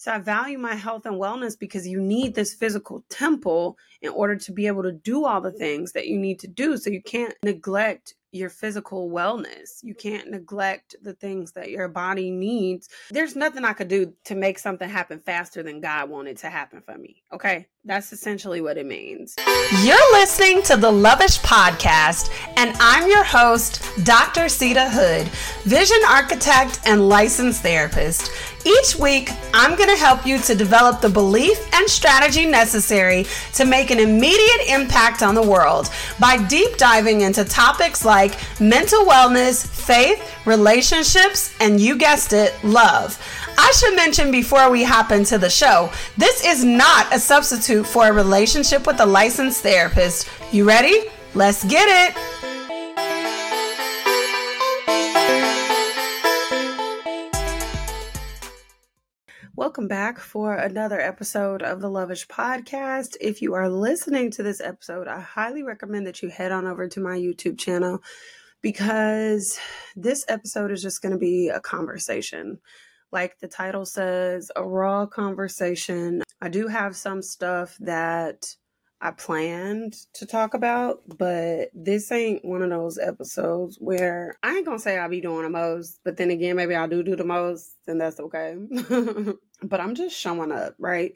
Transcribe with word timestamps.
So 0.00 0.12
I 0.12 0.18
value 0.18 0.58
my 0.58 0.76
health 0.76 1.06
and 1.06 1.16
wellness 1.16 1.58
because 1.58 1.84
you 1.84 2.00
need 2.00 2.36
this 2.36 2.54
physical 2.54 3.04
temple 3.10 3.76
in 4.00 4.10
order 4.10 4.36
to 4.36 4.52
be 4.52 4.68
able 4.68 4.84
to 4.84 4.92
do 4.92 5.24
all 5.24 5.40
the 5.40 5.50
things 5.50 5.90
that 5.90 6.06
you 6.06 6.16
need 6.16 6.38
to 6.38 6.46
do. 6.46 6.76
So 6.76 6.88
you 6.88 7.02
can't 7.02 7.34
neglect 7.42 8.14
your 8.32 8.50
physical 8.50 9.10
wellness. 9.10 9.82
You 9.82 9.94
can't 9.94 10.30
neglect 10.30 10.96
the 11.02 11.14
things 11.14 11.52
that 11.52 11.70
your 11.70 11.88
body 11.88 12.30
needs. 12.30 12.88
There's 13.10 13.36
nothing 13.36 13.64
I 13.64 13.72
could 13.72 13.88
do 13.88 14.12
to 14.24 14.34
make 14.34 14.58
something 14.58 14.88
happen 14.88 15.20
faster 15.20 15.62
than 15.62 15.80
God 15.80 16.10
wanted 16.10 16.36
to 16.38 16.50
happen 16.50 16.82
for 16.82 16.96
me. 16.98 17.22
Okay? 17.32 17.66
That's 17.84 18.12
essentially 18.12 18.60
what 18.60 18.76
it 18.76 18.84
means. 18.84 19.34
You're 19.82 20.12
listening 20.12 20.62
to 20.64 20.76
the 20.76 20.90
Lovish 20.90 21.40
Podcast, 21.40 22.30
and 22.56 22.76
I'm 22.78 23.08
your 23.08 23.24
host, 23.24 23.82
Dr. 24.04 24.42
Seida 24.42 24.90
Hood, 24.90 25.26
vision 25.62 25.98
architect 26.06 26.80
and 26.84 27.08
licensed 27.08 27.62
therapist. 27.62 28.30
Each 28.66 28.96
week, 28.96 29.30
I'm 29.54 29.76
going 29.76 29.88
to 29.88 29.96
help 29.96 30.26
you 30.26 30.38
to 30.40 30.54
develop 30.54 31.00
the 31.00 31.08
belief 31.08 31.58
and 31.74 31.88
strategy 31.88 32.44
necessary 32.44 33.24
to 33.54 33.64
make 33.64 33.90
an 33.90 34.00
immediate 34.00 34.68
impact 34.68 35.22
on 35.22 35.34
the 35.34 35.42
world 35.42 35.88
by 36.20 36.44
deep 36.48 36.76
diving 36.76 37.22
into 37.22 37.44
topics 37.44 38.04
like 38.04 38.17
mental 38.60 39.04
wellness, 39.04 39.66
faith, 39.66 40.20
relationships, 40.46 41.54
and 41.60 41.80
you 41.80 41.96
guessed 41.96 42.32
it, 42.32 42.52
love. 42.64 43.18
I 43.56 43.72
should 43.72 43.96
mention 43.96 44.30
before 44.30 44.70
we 44.70 44.84
hop 44.84 45.10
into 45.10 45.38
the 45.38 45.50
show, 45.50 45.90
this 46.16 46.44
is 46.44 46.64
not 46.64 47.12
a 47.14 47.18
substitute 47.18 47.86
for 47.86 48.08
a 48.08 48.12
relationship 48.12 48.86
with 48.86 49.00
a 49.00 49.06
licensed 49.06 49.62
therapist. 49.62 50.28
You 50.52 50.64
ready? 50.64 51.04
Let's 51.34 51.64
get 51.64 51.86
it. 51.88 52.16
Welcome 59.78 59.88
back 59.90 60.18
for 60.18 60.54
another 60.54 61.00
episode 61.00 61.62
of 61.62 61.80
the 61.80 61.88
Lovish 61.88 62.26
Podcast. 62.26 63.16
If 63.20 63.40
you 63.40 63.54
are 63.54 63.68
listening 63.68 64.28
to 64.32 64.42
this 64.42 64.60
episode, 64.60 65.06
I 65.06 65.20
highly 65.20 65.62
recommend 65.62 66.04
that 66.08 66.20
you 66.20 66.30
head 66.30 66.50
on 66.50 66.66
over 66.66 66.88
to 66.88 67.00
my 67.00 67.16
YouTube 67.16 67.56
channel 67.60 68.02
because 68.60 69.56
this 69.94 70.24
episode 70.26 70.72
is 70.72 70.82
just 70.82 71.00
going 71.00 71.12
to 71.12 71.16
be 71.16 71.48
a 71.48 71.60
conversation 71.60 72.58
like 73.12 73.38
the 73.38 73.46
title 73.46 73.86
says, 73.86 74.50
a 74.56 74.66
raw 74.66 75.06
conversation. 75.06 76.24
I 76.42 76.48
do 76.48 76.66
have 76.66 76.96
some 76.96 77.22
stuff 77.22 77.76
that 77.78 78.52
I 79.00 79.12
planned 79.12 79.94
to 80.14 80.26
talk 80.26 80.54
about, 80.54 81.02
but 81.18 81.70
this 81.72 82.10
ain't 82.10 82.44
one 82.44 82.62
of 82.62 82.70
those 82.70 82.98
episodes 82.98 83.76
where 83.80 84.36
I 84.42 84.56
ain't 84.56 84.66
gonna 84.66 84.80
say 84.80 84.98
I'll 84.98 85.08
be 85.08 85.20
doing 85.20 85.44
the 85.44 85.50
most, 85.50 86.00
but 86.04 86.16
then 86.16 86.30
again, 86.30 86.56
maybe 86.56 86.74
I 86.74 86.86
do 86.88 87.02
do 87.04 87.14
the 87.14 87.24
most, 87.24 87.74
and 87.86 88.00
that's 88.00 88.18
okay. 88.18 88.56
but 89.62 89.80
I'm 89.80 89.94
just 89.94 90.18
showing 90.18 90.50
up, 90.50 90.74
right? 90.78 91.14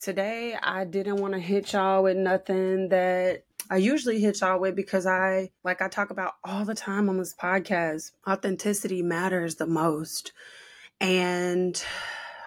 Today, 0.00 0.56
I 0.62 0.84
didn't 0.84 1.16
want 1.16 1.34
to 1.34 1.40
hit 1.40 1.72
y'all 1.72 2.04
with 2.04 2.16
nothing 2.16 2.88
that 2.90 3.44
I 3.70 3.76
usually 3.76 4.20
hit 4.20 4.40
y'all 4.40 4.58
with 4.58 4.74
because 4.74 5.06
I, 5.06 5.50
like 5.64 5.82
I 5.82 5.88
talk 5.88 6.10
about 6.10 6.34
all 6.42 6.64
the 6.64 6.74
time 6.74 7.10
on 7.10 7.18
this 7.18 7.34
podcast, 7.34 8.12
authenticity 8.26 9.02
matters 9.02 9.56
the 9.56 9.66
most. 9.66 10.32
And 11.00 11.82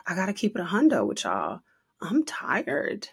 I 0.08 0.16
got 0.16 0.26
to 0.28 0.34
keep 0.34 0.56
it 0.56 0.62
a 0.62 0.66
hundo 0.66 1.06
with 1.06 1.24
y'all. 1.24 1.60
I'm 2.02 2.24
tired. 2.26 3.10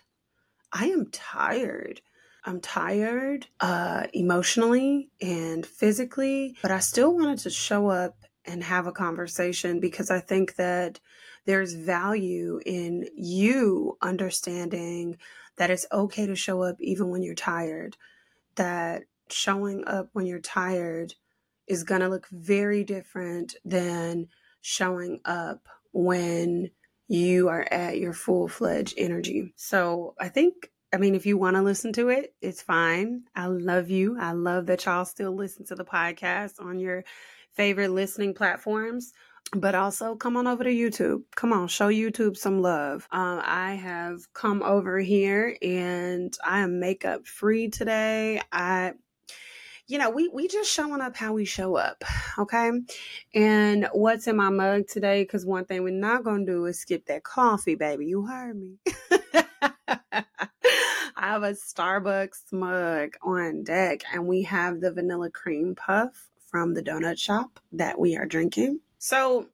I 0.72 0.86
am 0.86 1.06
tired. 1.10 2.00
I'm 2.44 2.60
tired 2.60 3.46
uh, 3.60 4.06
emotionally 4.12 5.10
and 5.20 5.66
physically, 5.66 6.56
but 6.62 6.70
I 6.70 6.78
still 6.78 7.14
wanted 7.14 7.38
to 7.40 7.50
show 7.50 7.88
up 7.88 8.16
and 8.44 8.64
have 8.64 8.86
a 8.86 8.92
conversation 8.92 9.80
because 9.80 10.10
I 10.10 10.20
think 10.20 10.56
that 10.56 11.00
there's 11.44 11.74
value 11.74 12.60
in 12.64 13.08
you 13.14 13.98
understanding 14.00 15.18
that 15.56 15.70
it's 15.70 15.86
okay 15.92 16.26
to 16.26 16.34
show 16.34 16.62
up 16.62 16.76
even 16.80 17.10
when 17.10 17.22
you're 17.22 17.34
tired, 17.34 17.96
that 18.54 19.02
showing 19.30 19.84
up 19.86 20.08
when 20.12 20.26
you're 20.26 20.40
tired 20.40 21.14
is 21.66 21.84
going 21.84 22.00
to 22.00 22.08
look 22.08 22.28
very 22.30 22.84
different 22.84 23.56
than 23.64 24.28
showing 24.60 25.20
up 25.24 25.68
when 25.92 26.70
you 27.08 27.48
are 27.48 27.66
at 27.70 27.98
your 27.98 28.12
full 28.12 28.48
fledged 28.48 28.94
energy. 28.96 29.52
So 29.56 30.14
I 30.20 30.28
think, 30.28 30.70
I 30.92 30.98
mean, 30.98 31.14
if 31.14 31.26
you 31.26 31.38
want 31.38 31.56
to 31.56 31.62
listen 31.62 31.92
to 31.94 32.10
it, 32.10 32.34
it's 32.40 32.62
fine. 32.62 33.22
I 33.34 33.46
love 33.46 33.90
you. 33.90 34.16
I 34.20 34.32
love 34.32 34.66
that 34.66 34.84
y'all 34.84 35.06
still 35.06 35.34
listen 35.34 35.64
to 35.66 35.74
the 35.74 35.84
podcast 35.84 36.60
on 36.60 36.78
your 36.78 37.04
favorite 37.54 37.90
listening 37.90 38.34
platforms. 38.34 39.12
But 39.52 39.74
also 39.74 40.14
come 40.14 40.36
on 40.36 40.46
over 40.46 40.62
to 40.62 40.70
YouTube. 40.70 41.22
Come 41.34 41.54
on, 41.54 41.68
show 41.68 41.88
YouTube 41.88 42.36
some 42.36 42.60
love. 42.60 43.08
Um, 43.10 43.40
I 43.42 43.76
have 43.76 44.30
come 44.34 44.62
over 44.62 44.98
here 44.98 45.56
and 45.62 46.36
I 46.44 46.60
am 46.60 46.80
makeup 46.80 47.26
free 47.26 47.70
today. 47.70 48.42
I 48.52 48.92
you 49.88 49.96
know, 49.96 50.10
we 50.10 50.28
we 50.28 50.46
just 50.48 50.70
showing 50.70 51.00
up 51.00 51.16
how 51.16 51.32
we 51.32 51.46
show 51.46 51.76
up, 51.76 52.04
okay? 52.38 52.70
And 53.34 53.88
what's 53.92 54.26
in 54.26 54.36
my 54.36 54.50
mug 54.50 54.86
today? 54.86 55.22
Because 55.22 55.46
one 55.46 55.64
thing 55.64 55.82
we're 55.82 55.90
not 55.90 56.24
gonna 56.24 56.44
do 56.44 56.66
is 56.66 56.78
skip 56.78 57.06
that 57.06 57.24
coffee, 57.24 57.74
baby. 57.74 58.06
You 58.06 58.26
heard 58.26 58.56
me. 58.56 58.76
I 61.20 61.32
have 61.32 61.42
a 61.42 61.52
Starbucks 61.52 62.52
mug 62.52 63.14
on 63.22 63.64
deck, 63.64 64.02
and 64.12 64.26
we 64.26 64.42
have 64.42 64.80
the 64.80 64.92
vanilla 64.92 65.30
cream 65.30 65.74
puff 65.74 66.28
from 66.50 66.74
the 66.74 66.82
donut 66.82 67.18
shop 67.18 67.58
that 67.72 67.98
we 67.98 68.16
are 68.16 68.26
drinking. 68.26 68.80
So 68.98 69.48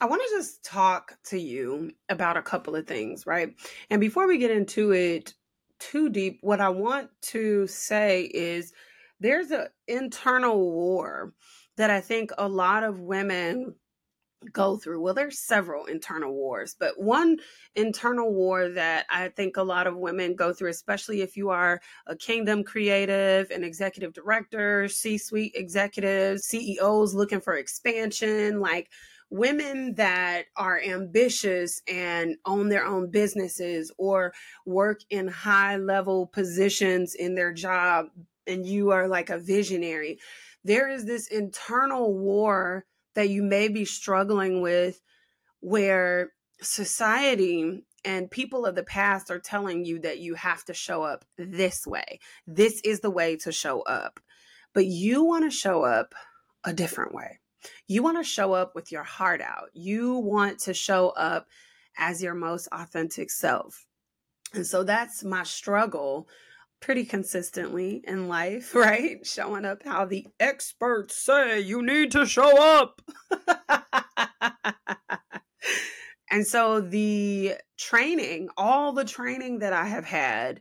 I 0.00 0.06
want 0.06 0.22
to 0.22 0.36
just 0.36 0.64
talk 0.64 1.18
to 1.24 1.38
you 1.38 1.90
about 2.08 2.36
a 2.36 2.42
couple 2.42 2.76
of 2.76 2.86
things, 2.86 3.26
right? 3.26 3.54
And 3.90 4.00
before 4.00 4.28
we 4.28 4.38
get 4.38 4.52
into 4.52 4.92
it 4.92 5.34
too 5.80 6.10
deep, 6.10 6.38
what 6.42 6.60
I 6.60 6.68
want 6.68 7.10
to 7.22 7.66
say 7.66 8.22
is 8.22 8.72
there's 9.20 9.50
an 9.50 9.68
internal 9.86 10.58
war 10.58 11.34
that 11.76 11.90
I 11.90 12.00
think 12.00 12.30
a 12.36 12.48
lot 12.48 12.82
of 12.82 13.00
women 13.00 13.74
go 14.52 14.76
through. 14.78 15.02
Well, 15.02 15.14
there's 15.14 15.38
several 15.38 15.84
internal 15.84 16.32
wars, 16.32 16.74
but 16.78 16.98
one 16.98 17.38
internal 17.76 18.32
war 18.32 18.70
that 18.70 19.04
I 19.10 19.28
think 19.28 19.56
a 19.56 19.62
lot 19.62 19.86
of 19.86 19.96
women 19.96 20.34
go 20.34 20.52
through, 20.52 20.70
especially 20.70 21.20
if 21.20 21.36
you 21.36 21.50
are 21.50 21.80
a 22.06 22.16
kingdom 22.16 22.64
creative, 22.64 23.50
an 23.50 23.64
executive 23.64 24.14
director, 24.14 24.88
C 24.88 25.18
suite 25.18 25.52
executives, 25.54 26.46
CEOs 26.46 27.14
looking 27.14 27.40
for 27.40 27.54
expansion, 27.54 28.60
like 28.60 28.90
women 29.30 29.94
that 29.94 30.46
are 30.56 30.80
ambitious 30.80 31.80
and 31.86 32.36
own 32.46 32.68
their 32.68 32.84
own 32.84 33.10
businesses 33.10 33.92
or 33.98 34.32
work 34.66 35.00
in 35.10 35.28
high 35.28 35.76
level 35.76 36.26
positions 36.26 37.14
in 37.14 37.34
their 37.34 37.52
job 37.52 38.06
and 38.46 38.66
you 38.66 38.90
are 38.90 39.08
like 39.08 39.30
a 39.30 39.38
visionary, 39.38 40.18
there 40.64 40.88
is 40.88 41.04
this 41.04 41.28
internal 41.28 42.16
war 42.16 42.84
that 43.14 43.30
you 43.30 43.42
may 43.42 43.68
be 43.68 43.84
struggling 43.84 44.60
with 44.60 45.00
where 45.60 46.32
society 46.60 47.82
and 48.04 48.30
people 48.30 48.64
of 48.64 48.74
the 48.74 48.82
past 48.82 49.30
are 49.30 49.38
telling 49.38 49.84
you 49.84 49.98
that 50.00 50.18
you 50.18 50.34
have 50.34 50.64
to 50.64 50.74
show 50.74 51.02
up 51.02 51.24
this 51.36 51.86
way. 51.86 52.20
This 52.46 52.80
is 52.82 53.00
the 53.00 53.10
way 53.10 53.36
to 53.36 53.52
show 53.52 53.82
up. 53.82 54.20
But 54.72 54.86
you 54.86 55.24
want 55.24 55.44
to 55.44 55.50
show 55.50 55.82
up 55.82 56.14
a 56.64 56.72
different 56.72 57.14
way. 57.14 57.40
You 57.86 58.02
want 58.02 58.16
to 58.18 58.24
show 58.24 58.52
up 58.52 58.74
with 58.74 58.90
your 58.90 59.02
heart 59.02 59.42
out. 59.42 59.68
You 59.74 60.14
want 60.14 60.60
to 60.60 60.74
show 60.74 61.10
up 61.10 61.46
as 61.98 62.22
your 62.22 62.34
most 62.34 62.68
authentic 62.72 63.30
self. 63.30 63.86
And 64.54 64.66
so 64.66 64.82
that's 64.82 65.22
my 65.22 65.42
struggle 65.42 66.28
pretty 66.80 67.04
consistently 67.04 68.02
in 68.06 68.28
life, 68.28 68.74
right? 68.74 69.24
Showing 69.26 69.64
up 69.64 69.82
how 69.84 70.04
the 70.04 70.26
experts 70.38 71.16
say 71.16 71.60
you 71.60 71.82
need 71.82 72.12
to 72.12 72.26
show 72.26 72.58
up. 72.58 73.02
and 76.30 76.46
so 76.46 76.80
the 76.80 77.54
training, 77.78 78.48
all 78.56 78.92
the 78.92 79.04
training 79.04 79.60
that 79.60 79.72
I 79.72 79.86
have 79.86 80.04
had 80.04 80.60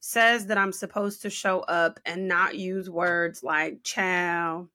says 0.00 0.46
that 0.46 0.58
I'm 0.58 0.72
supposed 0.72 1.22
to 1.22 1.30
show 1.30 1.60
up 1.60 2.00
and 2.04 2.26
not 2.26 2.56
use 2.56 2.88
words 2.88 3.42
like 3.42 3.82
chow 3.84 4.68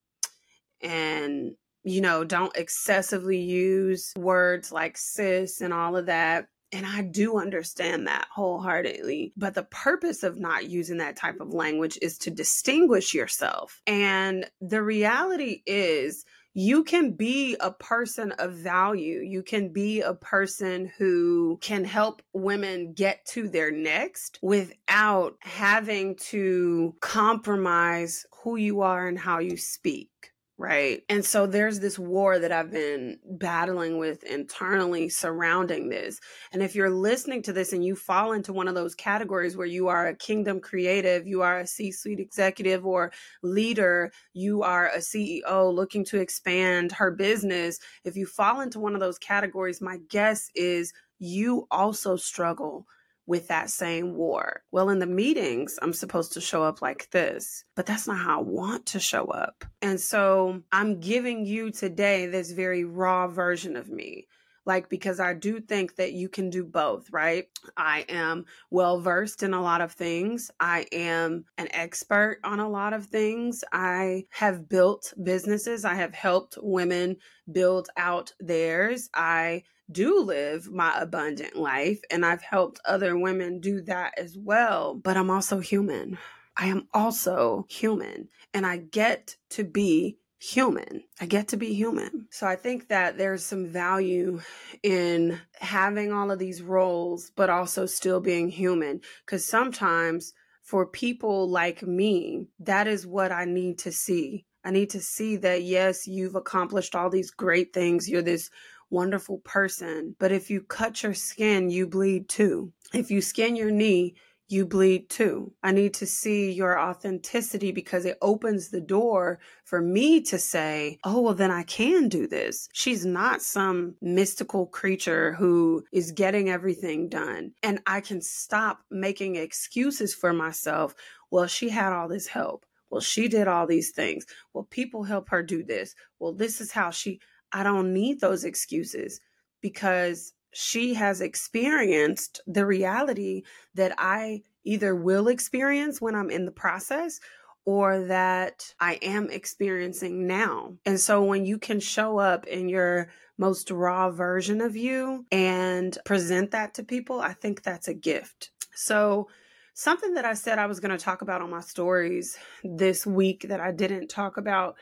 and 0.81 1.55
you 1.85 2.01
know, 2.01 2.23
don't 2.23 2.55
excessively 2.57 3.37
use 3.37 4.11
words 4.17 4.71
like 4.71 4.97
sis 4.97 5.61
and 5.61 5.71
all 5.71 5.95
of 5.95 6.07
that 6.07 6.47
and 6.75 6.85
I 6.85 7.03
do 7.03 7.37
understand 7.37 8.07
that 8.07 8.27
wholeheartedly. 8.29 9.31
But 9.37 9.53
the 9.53 9.63
purpose 9.63 10.23
of 10.23 10.37
not 10.37 10.69
using 10.69 10.97
that 10.97 11.15
type 11.15 11.39
of 11.39 11.53
language 11.53 11.97
is 12.01 12.17
to 12.19 12.31
distinguish 12.31 13.13
yourself. 13.13 13.81
And 13.87 14.49
the 14.59 14.83
reality 14.83 15.61
is, 15.65 16.25
you 16.53 16.83
can 16.83 17.11
be 17.11 17.55
a 17.59 17.71
person 17.71 18.33
of 18.33 18.53
value. 18.53 19.19
You 19.21 19.41
can 19.41 19.73
be 19.73 20.01
a 20.01 20.13
person 20.13 20.91
who 20.97 21.59
can 21.61 21.85
help 21.85 22.21
women 22.33 22.93
get 22.93 23.25
to 23.27 23.47
their 23.47 23.71
next 23.71 24.39
without 24.41 25.35
having 25.39 26.15
to 26.15 26.95
compromise 26.99 28.25
who 28.43 28.57
you 28.57 28.81
are 28.81 29.07
and 29.07 29.19
how 29.19 29.39
you 29.39 29.57
speak 29.57 30.09
right? 30.57 31.01
And 31.09 31.25
so 31.25 31.45
there's 31.45 31.81
this 31.81 31.99
war 31.99 32.39
that 32.39 32.51
I've 32.51 32.71
been 32.71 33.19
battling 33.25 33.97
with 33.97 34.23
internally 34.23 35.09
surrounding 35.09 35.89
this. 35.89 36.19
And 36.53 36.63
if 36.63 36.75
you're 36.75 36.89
listening 36.89 37.41
to 37.43 37.53
this 37.53 37.73
and 37.73 37.83
you 37.83 37.95
fall 37.95 38.31
into 38.31 38.53
one 38.53 38.69
of 38.69 38.75
those 38.75 38.95
categories 38.95 39.57
where 39.57 39.67
you 39.67 39.89
are 39.89 40.07
a 40.07 40.15
kingdom 40.15 40.61
creative, 40.61 41.27
you 41.27 41.41
are 41.41 41.59
a 41.59 41.67
C 41.67 41.91
suite 41.91 42.21
executive 42.21 42.85
or 42.85 43.11
leader, 43.43 44.11
you 44.33 44.63
are 44.63 44.87
a 44.87 44.99
CEO 44.99 45.73
looking 45.73 46.05
to 46.05 46.21
expand 46.21 46.93
her 46.93 47.11
business, 47.11 47.79
if 48.05 48.15
you 48.15 48.25
fall 48.25 48.61
into 48.61 48.79
one 48.79 48.93
of 48.93 49.01
those 49.01 49.19
categories, 49.19 49.81
my 49.81 49.97
guess 50.09 50.49
is 50.55 50.93
you 51.19 51.67
also 51.69 52.15
struggle 52.15 52.85
with 53.27 53.47
that 53.47 53.69
same 53.69 54.15
war. 54.15 54.61
Well, 54.71 54.89
in 54.89 54.99
the 54.99 55.07
meetings, 55.07 55.77
I'm 55.81 55.93
supposed 55.93 56.33
to 56.33 56.41
show 56.41 56.63
up 56.63 56.81
like 56.81 57.09
this, 57.11 57.63
but 57.75 57.85
that's 57.85 58.07
not 58.07 58.19
how 58.19 58.39
I 58.39 58.43
want 58.43 58.85
to 58.87 58.99
show 58.99 59.25
up. 59.25 59.65
And 59.81 59.99
so 59.99 60.61
I'm 60.71 60.99
giving 60.99 61.45
you 61.45 61.71
today 61.71 62.27
this 62.27 62.51
very 62.51 62.83
raw 62.83 63.27
version 63.27 63.75
of 63.75 63.89
me. 63.89 64.27
Like, 64.65 64.89
because 64.89 65.19
I 65.19 65.33
do 65.33 65.59
think 65.59 65.95
that 65.95 66.13
you 66.13 66.27
can 66.27 66.49
do 66.49 66.63
both, 66.63 67.11
right? 67.11 67.47
I 67.77 68.05
am 68.09 68.45
well 68.71 68.99
versed 68.99 69.43
in 69.43 69.53
a 69.53 69.61
lot 69.61 69.81
of 69.81 69.91
things. 69.91 70.49
I 70.59 70.87
am 70.91 71.45
an 71.57 71.67
expert 71.71 72.39
on 72.43 72.59
a 72.59 72.69
lot 72.69 72.93
of 72.93 73.05
things. 73.05 73.63
I 73.71 74.25
have 74.31 74.67
built 74.67 75.13
businesses. 75.23 75.85
I 75.85 75.95
have 75.95 76.15
helped 76.15 76.57
women 76.61 77.17
build 77.51 77.89
out 77.97 78.33
theirs. 78.39 79.09
I 79.13 79.63
do 79.91 80.21
live 80.21 80.71
my 80.71 80.99
abundant 80.99 81.55
life 81.55 82.01
and 82.09 82.25
I've 82.25 82.41
helped 82.41 82.79
other 82.85 83.17
women 83.17 83.59
do 83.59 83.81
that 83.81 84.17
as 84.17 84.37
well. 84.37 84.95
But 84.95 85.17
I'm 85.17 85.29
also 85.29 85.59
human. 85.59 86.17
I 86.57 86.67
am 86.67 86.87
also 86.93 87.65
human 87.69 88.29
and 88.53 88.65
I 88.65 88.77
get 88.77 89.35
to 89.51 89.63
be 89.63 90.17
human. 90.53 91.03
I 91.19 91.25
get 91.25 91.47
to 91.49 91.57
be 91.57 91.73
human. 91.73 92.27
So 92.29 92.45
I 92.45 92.55
think 92.55 92.89
that 92.89 93.17
there's 93.17 93.43
some 93.43 93.67
value 93.67 94.41
in 94.83 95.39
having 95.59 96.11
all 96.13 96.31
of 96.31 96.39
these 96.39 96.61
roles, 96.61 97.31
but 97.35 97.49
also 97.49 97.85
still 97.85 98.19
being 98.19 98.49
human. 98.49 99.01
Because 99.25 99.45
sometimes 99.47 100.33
for 100.63 100.85
people 100.85 101.49
like 101.49 101.83
me, 101.83 102.47
that 102.59 102.87
is 102.87 103.07
what 103.07 103.31
I 103.31 103.45
need 103.45 103.79
to 103.79 103.91
see. 103.91 104.45
I 104.63 104.71
need 104.71 104.89
to 104.91 104.99
see 104.99 105.35
that, 105.37 105.63
yes, 105.63 106.07
you've 106.07 106.35
accomplished 106.35 106.95
all 106.95 107.09
these 107.09 107.31
great 107.31 107.73
things. 107.73 108.09
You're 108.09 108.21
this 108.21 108.49
wonderful 108.89 109.39
person. 109.39 110.15
But 110.19 110.31
if 110.31 110.49
you 110.49 110.61
cut 110.61 111.03
your 111.03 111.13
skin, 111.13 111.69
you 111.69 111.87
bleed 111.87 112.29
too. 112.29 112.71
If 112.93 113.11
you 113.11 113.21
skin 113.21 113.55
your 113.55 113.71
knee, 113.71 114.15
you 114.47 114.65
bleed 114.65 115.09
too. 115.09 115.51
I 115.63 115.71
need 115.71 115.95
to 115.95 116.05
see 116.05 116.51
your 116.51 116.79
authenticity 116.79 117.71
because 117.71 118.05
it 118.05 118.17
opens 118.21 118.69
the 118.69 118.81
door 118.81 119.39
for 119.63 119.81
me 119.81 120.21
to 120.21 120.37
say, 120.37 120.99
oh, 121.03 121.21
well, 121.21 121.33
then 121.33 121.49
I 121.49 121.63
can 121.63 122.09
do 122.09 122.27
this. 122.27 122.69
She's 122.71 123.05
not 123.05 123.41
some 123.41 123.95
mystical 124.01 124.67
creature 124.67 125.33
who 125.33 125.83
is 125.91 126.11
getting 126.11 126.49
everything 126.49 127.09
done. 127.09 127.53
And 127.63 127.79
I 127.87 128.01
can 128.01 128.21
stop 128.21 128.81
making 128.91 129.35
excuses 129.35 130.13
for 130.13 130.31
myself. 130.31 130.93
Well, 131.31 131.47
she 131.47 131.69
had 131.69 131.91
all 131.91 132.07
this 132.07 132.27
help. 132.27 132.65
Well, 132.91 133.01
she 133.01 133.27
did 133.27 133.47
all 133.47 133.65
these 133.65 133.91
things. 133.91 134.25
Well, 134.53 134.67
people 134.69 135.03
help 135.03 135.29
her 135.29 135.41
do 135.41 135.63
this. 135.63 135.95
Well, 136.19 136.33
this 136.33 136.61
is 136.61 136.71
how 136.71 136.91
she, 136.91 137.19
I 137.51 137.63
don't 137.63 137.93
need 137.93 138.19
those 138.19 138.43
excuses 138.43 139.19
because 139.59 140.34
she 140.57 140.93
has 140.93 141.19
experienced 141.19 142.39
the 142.47 142.65
reality 142.65 143.43
that 143.73 143.93
I 143.97 144.43
either 144.63 144.95
will 144.95 145.27
experience 145.27 145.99
when 145.99 146.15
I'm 146.15 146.29
in 146.29 146.45
the 146.45 146.51
process 146.51 147.19
or 147.65 148.05
that 148.05 148.73
I 148.79 148.93
am 149.01 149.29
experiencing 149.29 150.27
now. 150.27 150.77
And 150.85 150.97
so 150.97 151.23
when 151.23 151.45
you 151.45 151.57
can 151.57 151.81
show 151.81 152.19
up 152.19 152.47
in 152.47 152.69
your 152.69 153.09
most 153.37 153.69
raw 153.69 154.09
version 154.09 154.61
of 154.61 154.77
you 154.77 155.25
and 155.29 155.97
present 156.05 156.51
that 156.51 156.75
to 156.75 156.83
people, 156.83 157.19
I 157.19 157.33
think 157.33 157.61
that's 157.61 157.89
a 157.89 157.93
gift. 157.93 158.51
So, 158.75 159.27
something 159.73 160.13
that 160.13 160.23
I 160.23 160.35
said 160.35 160.57
I 160.57 160.67
was 160.67 160.79
going 160.79 160.97
to 160.97 161.03
talk 161.03 161.21
about 161.21 161.41
on 161.41 161.49
my 161.49 161.59
stories 161.59 162.37
this 162.63 163.05
week 163.05 163.47
that 163.49 163.59
I 163.59 163.73
didn't 163.73 164.07
talk 164.07 164.37
about 164.37 164.75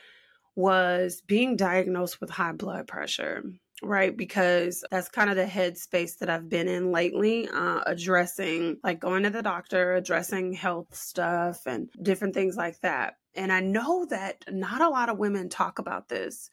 was 0.55 1.21
being 1.21 1.55
diagnosed 1.55 2.21
with 2.21 2.29
high 2.29 2.51
blood 2.51 2.85
pressure 2.85 3.43
right? 3.81 4.15
Because 4.15 4.83
that's 4.91 5.09
kind 5.09 5.29
of 5.29 5.35
the 5.35 5.45
headspace 5.45 6.17
that 6.19 6.29
I've 6.29 6.49
been 6.49 6.67
in 6.67 6.91
lately, 6.91 7.49
uh, 7.49 7.81
addressing 7.85 8.77
like 8.83 8.99
going 8.99 9.23
to 9.23 9.29
the 9.29 9.41
doctor, 9.41 9.93
addressing 9.95 10.53
health 10.53 10.95
stuff 10.95 11.65
and 11.65 11.89
different 12.01 12.33
things 12.33 12.55
like 12.55 12.79
that. 12.81 13.15
And 13.35 13.51
I 13.51 13.61
know 13.61 14.05
that 14.05 14.45
not 14.49 14.81
a 14.81 14.89
lot 14.89 15.09
of 15.09 15.17
women 15.17 15.49
talk 15.49 15.79
about 15.79 16.09
this. 16.09 16.49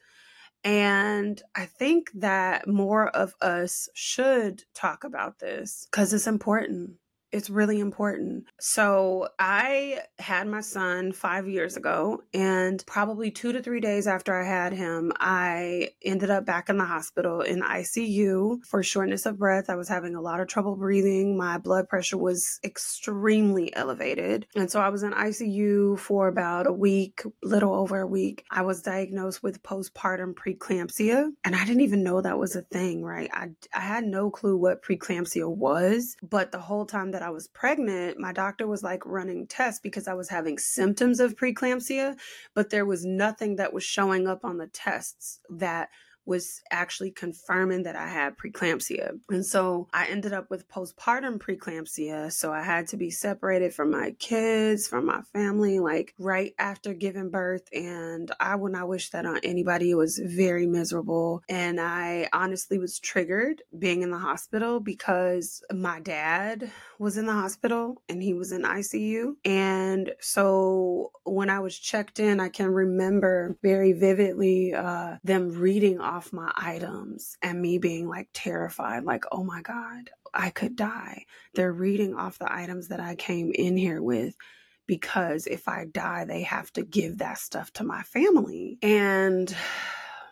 And 0.62 1.40
I 1.54 1.66
think 1.66 2.10
that 2.14 2.68
more 2.68 3.08
of 3.08 3.34
us 3.40 3.88
should 3.94 4.64
talk 4.74 5.04
about 5.04 5.38
this 5.38 5.86
because 5.90 6.12
it's 6.12 6.26
important. 6.26 6.99
It's 7.32 7.48
really 7.48 7.78
important. 7.78 8.46
So, 8.58 9.28
I 9.38 10.00
had 10.18 10.48
my 10.48 10.62
son 10.62 11.12
five 11.12 11.48
years 11.48 11.76
ago, 11.76 12.22
and 12.34 12.84
probably 12.86 13.30
two 13.30 13.52
to 13.52 13.62
three 13.62 13.80
days 13.80 14.08
after 14.08 14.34
I 14.34 14.44
had 14.44 14.72
him, 14.72 15.12
I 15.20 15.90
ended 16.02 16.30
up 16.30 16.44
back 16.44 16.68
in 16.68 16.78
the 16.78 16.84
hospital 16.84 17.40
in 17.40 17.62
ICU 17.62 18.64
for 18.66 18.82
shortness 18.82 19.26
of 19.26 19.38
breath. 19.38 19.70
I 19.70 19.76
was 19.76 19.88
having 19.88 20.16
a 20.16 20.20
lot 20.20 20.40
of 20.40 20.48
trouble 20.48 20.74
breathing. 20.74 21.36
My 21.36 21.58
blood 21.58 21.88
pressure 21.88 22.18
was 22.18 22.58
extremely 22.64 23.74
elevated. 23.76 24.46
And 24.56 24.70
so, 24.70 24.80
I 24.80 24.88
was 24.88 25.04
in 25.04 25.12
ICU 25.12 25.98
for 26.00 26.26
about 26.26 26.66
a 26.66 26.72
week, 26.72 27.22
little 27.44 27.74
over 27.74 28.00
a 28.00 28.06
week. 28.06 28.44
I 28.50 28.62
was 28.62 28.82
diagnosed 28.82 29.40
with 29.40 29.62
postpartum 29.62 30.34
preeclampsia, 30.34 31.30
and 31.44 31.54
I 31.54 31.64
didn't 31.64 31.82
even 31.82 32.02
know 32.02 32.20
that 32.20 32.38
was 32.38 32.56
a 32.56 32.62
thing, 32.62 33.04
right? 33.04 33.30
I, 33.32 33.50
I 33.72 33.80
had 33.80 34.04
no 34.04 34.30
clue 34.30 34.56
what 34.56 34.82
preeclampsia 34.82 35.48
was, 35.48 36.16
but 36.22 36.50
the 36.50 36.58
whole 36.58 36.86
time 36.86 37.12
that 37.12 37.19
that 37.20 37.28
I 37.28 37.30
was 37.30 37.48
pregnant, 37.48 38.18
my 38.18 38.32
doctor 38.32 38.66
was 38.66 38.82
like 38.82 39.04
running 39.04 39.46
tests 39.46 39.78
because 39.80 40.08
I 40.08 40.14
was 40.14 40.28
having 40.28 40.58
symptoms 40.58 41.20
of 41.20 41.36
preeclampsia, 41.36 42.18
but 42.54 42.70
there 42.70 42.86
was 42.86 43.04
nothing 43.04 43.56
that 43.56 43.72
was 43.72 43.84
showing 43.84 44.26
up 44.26 44.44
on 44.44 44.56
the 44.56 44.68
tests 44.68 45.40
that 45.50 45.90
was 46.30 46.62
actually 46.70 47.10
confirming 47.10 47.82
that 47.82 47.96
I 47.96 48.06
had 48.06 48.38
preeclampsia. 48.38 49.18
And 49.30 49.44
so 49.44 49.88
I 49.92 50.06
ended 50.06 50.32
up 50.32 50.48
with 50.48 50.68
postpartum 50.68 51.38
preeclampsia. 51.38 52.32
So 52.32 52.52
I 52.52 52.62
had 52.62 52.86
to 52.88 52.96
be 52.96 53.10
separated 53.10 53.74
from 53.74 53.90
my 53.90 54.12
kids, 54.20 54.86
from 54.86 55.06
my 55.06 55.22
family, 55.32 55.80
like 55.80 56.14
right 56.18 56.54
after 56.56 56.94
giving 56.94 57.30
birth. 57.30 57.68
And 57.72 58.30
I 58.38 58.54
would 58.54 58.70
not 58.70 58.88
wish 58.88 59.10
that 59.10 59.26
on 59.26 59.40
anybody. 59.42 59.90
It 59.90 59.96
was 59.96 60.20
very 60.24 60.68
miserable. 60.68 61.42
And 61.48 61.80
I 61.80 62.28
honestly 62.32 62.78
was 62.78 63.00
triggered 63.00 63.62
being 63.76 64.02
in 64.02 64.12
the 64.12 64.18
hospital 64.18 64.78
because 64.78 65.64
my 65.72 65.98
dad 65.98 66.70
was 67.00 67.16
in 67.16 67.26
the 67.26 67.32
hospital 67.32 68.02
and 68.08 68.22
he 68.22 68.34
was 68.34 68.52
in 68.52 68.62
ICU. 68.62 69.32
And 69.44 70.12
so 70.20 71.10
when 71.24 71.50
I 71.50 71.58
was 71.58 71.76
checked 71.76 72.20
in, 72.20 72.38
I 72.38 72.50
can 72.50 72.68
remember 72.68 73.56
very 73.62 73.92
vividly 73.92 74.74
uh, 74.74 75.16
them 75.24 75.50
reading 75.50 75.98
off 76.20 76.34
my 76.34 76.52
items 76.54 77.38
and 77.40 77.62
me 77.62 77.78
being 77.78 78.06
like 78.06 78.28
terrified, 78.34 79.04
like, 79.04 79.24
oh 79.32 79.42
my 79.42 79.62
God, 79.62 80.10
I 80.34 80.50
could 80.50 80.76
die. 80.76 81.24
They're 81.54 81.72
reading 81.72 82.14
off 82.14 82.38
the 82.38 82.52
items 82.52 82.88
that 82.88 83.00
I 83.00 83.14
came 83.14 83.52
in 83.54 83.74
here 83.74 84.02
with 84.02 84.34
because 84.86 85.46
if 85.46 85.66
I 85.66 85.86
die, 85.86 86.26
they 86.26 86.42
have 86.42 86.70
to 86.74 86.82
give 86.82 87.18
that 87.18 87.38
stuff 87.38 87.72
to 87.74 87.84
my 87.84 88.02
family. 88.02 88.76
And 88.82 89.54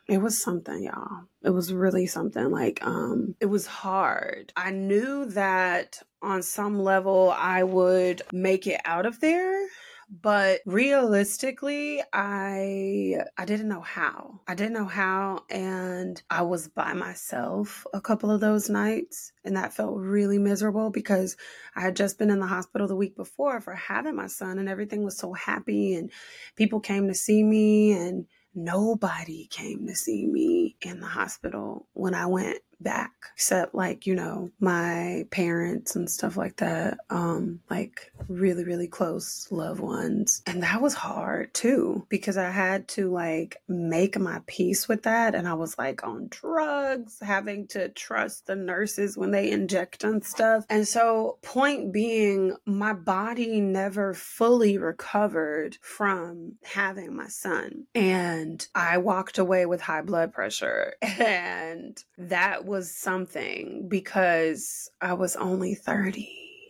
it 0.07 0.19
was 0.19 0.39
something, 0.43 0.83
y'all. 0.85 1.23
It 1.43 1.51
was 1.51 1.73
really 1.73 2.07
something. 2.07 2.51
Like, 2.51 2.85
um, 2.85 3.35
it 3.41 3.47
was 3.47 3.67
hard. 3.67 4.53
I 4.59 4.73
knew 4.73 5.25
that 5.31 6.03
on 6.21 6.43
some 6.43 6.81
level 6.81 7.33
I 7.35 7.63
would 7.63 8.21
make 8.31 8.67
it 8.67 8.83
out 8.85 9.07
of 9.07 9.21
there 9.21 9.67
but 10.11 10.61
realistically 10.65 12.03
i 12.13 13.17
i 13.37 13.45
didn't 13.45 13.69
know 13.69 13.81
how. 13.81 14.41
I 14.47 14.55
didn't 14.55 14.73
know 14.73 14.87
how 14.87 15.45
and 15.51 16.21
i 16.31 16.43
was 16.43 16.69
by 16.69 16.95
myself 16.95 17.87
a 17.93 18.01
couple 18.01 18.31
of 18.31 18.41
those 18.41 18.71
nights 18.71 19.33
and 19.45 19.57
that 19.57 19.75
felt 19.75 19.97
really 19.99 20.39
miserable 20.39 20.91
because 20.91 21.37
i 21.77 21.81
had 21.81 21.97
just 21.97 22.19
been 22.19 22.31
in 22.31 22.41
the 22.41 22.47
hospital 22.47 22.89
the 22.89 22.97
week 22.97 23.17
before 23.17 23.61
for 23.61 23.75
having 23.75 24.17
my 24.17 24.29
son 24.29 24.59
and 24.59 24.69
everything 24.69 25.05
was 25.05 25.19
so 25.19 25.33
happy 25.33 25.95
and 25.95 26.11
people 26.57 26.81
came 26.81 27.09
to 27.09 27.15
see 27.15 27.43
me 27.43 27.93
and 27.93 28.27
nobody 28.55 29.47
came 29.47 29.87
to 29.87 29.95
see 29.95 30.27
me 30.27 30.77
in 30.83 31.01
the 31.01 31.07
hospital 31.07 31.87
when 31.93 32.15
I 32.15 32.27
went 32.27 32.59
back 32.81 33.13
except 33.35 33.75
like 33.75 34.07
you 34.07 34.15
know 34.15 34.51
my 34.61 35.25
parents 35.31 35.97
and 35.97 36.11
stuff 36.11 36.37
like 36.37 36.57
that 36.57 36.99
um 37.11 37.61
like 37.71 38.13
really 38.29 38.65
really 38.65 38.89
close 38.89 39.47
loved 39.51 39.81
ones. 39.81 40.43
And 40.47 40.63
that 40.63 40.81
was 40.81 40.95
hard 40.95 41.53
too 41.55 42.07
because 42.09 42.37
i 42.37 42.51
had 42.51 42.89
to 42.89 43.11
like 43.11 43.57
make 43.69 44.19
my 44.19 44.41
peace 44.47 44.89
with 44.89 45.05
that. 45.05 45.35
And 45.35 45.49
i 45.49 45.55
was 45.55 45.77
like 45.79 46.05
on 46.07 46.29
drugs 46.31 47.19
having 47.21 47.67
to 47.69 47.89
trust 47.89 48.47
the 48.47 48.57
nurses 48.57 49.17
when 49.17 49.31
they 49.31 49.51
inject 49.51 50.05
and 50.05 50.25
stuff. 50.25 50.65
And 50.69 50.87
so 50.87 51.39
point 51.43 51.93
being 51.93 52.57
my 52.65 52.93
body 52.93 53.61
never 53.61 54.15
fully 54.15 54.79
recovered 54.79 55.79
from 55.81 56.55
having 56.65 57.15
my 57.17 57.29
son. 57.29 57.87
And 57.95 58.67
i 58.75 58.99
walked 58.99 59.39
away 59.39 59.67
with 59.67 59.81
high 59.81 60.03
blood 60.03 60.33
pressure. 60.33 60.95
And 61.19 62.03
that 62.17 62.65
was 62.69 62.95
something 62.95 63.89
because 63.89 64.91
I 65.01 65.15
was 65.15 65.35
only 65.37 65.75
30. 65.75 66.29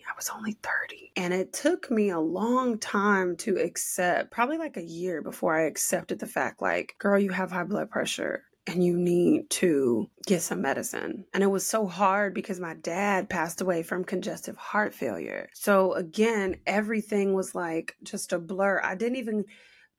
I 0.09 0.13
was 0.17 0.31
only 0.35 0.53
30. 0.53 1.13
And 1.17 1.35
it 1.35 1.53
took 1.53 1.91
me 1.91 2.11
a 2.11 2.21
long 2.21 2.79
time 2.79 3.37
to 3.39 3.57
accept, 3.57 4.31
probably 4.31 4.57
like 4.57 4.77
a 4.77 4.83
year 4.83 5.21
before 5.21 5.55
I 5.57 5.63
accepted 5.63 6.19
the 6.19 6.27
fact, 6.27 6.63
like, 6.63 6.95
girl, 6.99 7.19
you 7.19 7.31
have 7.31 7.51
high 7.51 7.65
blood 7.65 7.91
pressure 7.91 8.45
and 8.67 8.85
you 8.85 8.97
need 8.97 9.49
to 9.49 10.09
get 10.27 10.43
some 10.43 10.61
medicine. 10.61 11.25
And 11.33 11.43
it 11.43 11.49
was 11.49 11.67
so 11.67 11.87
hard 11.87 12.35
because 12.35 12.61
my 12.61 12.75
dad 12.75 13.31
passed 13.31 13.61
away 13.61 13.83
from 13.83 14.05
congestive 14.05 14.57
heart 14.57 14.95
failure. 14.95 15.49
So 15.55 15.95
again, 15.95 16.57
everything 16.67 17.33
was 17.35 17.55
like 17.55 17.97
just 18.03 18.33
a 18.33 18.39
blur. 18.39 18.81
I 18.85 18.95
didn't 18.95 19.17
even 19.17 19.45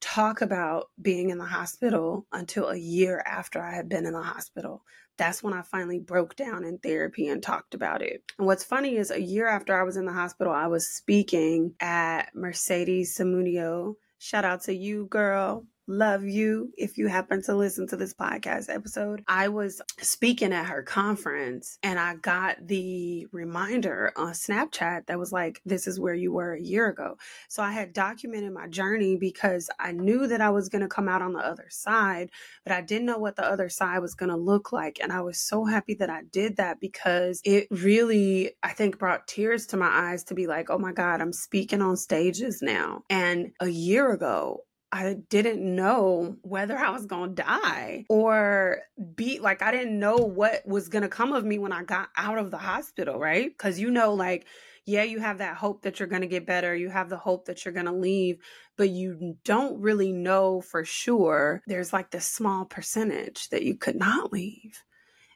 talk 0.02 0.42
about 0.42 0.88
being 1.02 1.30
in 1.30 1.38
the 1.38 1.46
hospital 1.46 2.26
until 2.32 2.70
a 2.70 2.78
year 2.78 3.22
after 3.26 3.62
I 3.62 3.74
had 3.74 3.90
been 3.90 4.06
in 4.06 4.14
the 4.14 4.22
hospital 4.22 4.84
that's 5.20 5.44
when 5.44 5.54
I 5.54 5.62
finally 5.62 6.00
broke 6.00 6.36
down 6.38 6.64
in 6.64 6.80
therapy 6.80 7.28
and 7.28 7.44
talked 7.44 7.76
about 7.76 8.02
it. 8.02 8.24
And 8.40 8.48
what's 8.48 8.64
funny 8.64 8.96
is 8.96 9.12
a 9.12 9.22
year 9.22 9.48
after 9.48 9.80
I 9.80 9.84
was 9.84 9.98
in 9.98 10.06
the 10.06 10.14
hospital, 10.14 10.54
I 10.54 10.68
was 10.68 10.88
speaking 10.88 11.76
at 11.82 12.34
Mercedes 12.34 13.16
Samudio. 13.16 13.96
Shout 14.18 14.46
out 14.46 14.64
to 14.64 14.74
you, 14.74 15.08
girl 15.08 15.66
love 15.90 16.24
you 16.24 16.72
if 16.78 17.00
you 17.00 17.08
happen 17.08 17.42
to 17.42 17.56
listen 17.56 17.88
to 17.88 17.98
this 17.98 18.14
podcast 18.14 18.70
episode. 18.70 19.24
I 19.28 19.48
was 19.48 19.82
speaking 20.00 20.54
at 20.54 20.68
her 20.68 20.84
conference 20.84 21.80
and 21.82 21.98
I 22.00 22.16
got 22.16 22.68
the 22.68 23.26
reminder 23.32 24.14
on 24.16 24.34
Snapchat 24.34 25.08
that 25.08 25.18
was 25.18 25.32
like, 25.32 25.62
this 25.66 25.88
is 25.88 26.00
where 26.00 26.14
you 26.14 26.32
were 26.32 26.54
a 26.54 26.62
year 26.62 26.88
ago. 26.88 27.18
So 27.48 27.64
I 27.64 27.72
had 27.72 27.92
documented 27.92 28.54
my 28.54 28.68
journey 28.68 29.18
because 29.18 29.72
I 29.80 29.92
knew 29.92 30.28
that 30.28 30.42
I 30.42 30.52
was 30.52 30.70
going 30.70 30.84
to 30.84 30.88
come 30.88 31.10
out 31.10 31.24
on 31.24 31.34
the 31.34 31.40
other 31.40 31.68
side, 31.70 32.30
but 32.64 32.72
I 32.72 32.82
didn't 32.82 33.08
know 33.08 33.18
what 33.18 33.36
the 33.36 33.46
other 33.46 33.68
side 33.68 34.00
was 34.00 34.14
going 34.14 34.30
to 34.30 34.38
look 34.38 34.72
like. 34.72 35.00
And 35.02 35.12
I 35.12 35.22
was 35.22 35.40
so 35.40 35.66
happy 35.66 35.96
that 35.96 36.12
I 36.12 36.22
did 36.32 36.58
that 36.58 36.80
because 36.80 37.42
it 37.44 37.68
really, 37.72 38.52
I 38.62 38.74
think, 38.74 39.00
brought 39.00 39.28
tears 39.28 39.66
to 39.68 39.78
my 39.78 39.90
eyes 39.90 40.24
to 40.26 40.36
be 40.36 40.46
like, 40.46 40.70
oh 40.70 40.78
my 40.78 40.92
God, 40.92 41.20
I'm 41.20 41.34
speaking 41.34 41.82
on 41.82 41.98
stages 41.98 42.62
now. 42.62 43.02
And 43.10 43.54
a 43.60 43.68
year 43.68 44.12
ago, 44.12 44.66
I 44.92 45.18
didn't 45.30 45.64
know 45.64 46.38
whether 46.42 46.78
I 46.78 46.90
was 46.90 47.06
going 47.06 47.36
to 47.36 47.44
die 47.44 48.06
or 48.10 48.80
be 49.16 49.40
like, 49.40 49.62
I 49.62 49.72
didn't 49.72 50.00
know 50.00 50.18
what 50.18 50.68
was 50.68 50.90
going 50.90 51.04
to 51.04 51.10
come 51.10 51.32
of 51.34 51.46
me 51.46 51.60
when 51.60 51.72
I 51.72 51.84
got 51.84 52.10
out 52.18 52.38
of 52.38 52.50
the 52.50 52.58
hospital, 52.58 53.20
right? 53.20 53.50
Because 53.50 53.80
you 53.80 53.92
know, 53.92 54.14
like, 54.16 54.46
yeah, 54.86 55.04
you 55.04 55.20
have 55.20 55.38
that 55.38 55.58
hope 55.58 55.84
that 55.84 56.00
you're 56.00 56.08
going 56.08 56.24
to 56.24 56.28
get 56.28 56.48
better. 56.48 56.76
You 56.76 56.90
have 56.90 57.10
the 57.10 57.18
hope 57.18 57.46
that 57.46 57.64
you're 57.64 57.74
going 57.74 57.86
to 57.86 57.92
leave, 57.92 58.40
but 58.78 58.90
you 58.90 59.38
don't 59.44 59.80
really 59.80 60.12
know 60.12 60.62
for 60.62 60.84
sure. 60.84 61.62
There's 61.68 61.94
like 61.94 62.10
this 62.10 62.26
small 62.26 62.66
percentage 62.66 63.50
that 63.50 63.64
you 63.64 63.76
could 63.76 63.96
not 63.96 64.34
leave. 64.34 64.84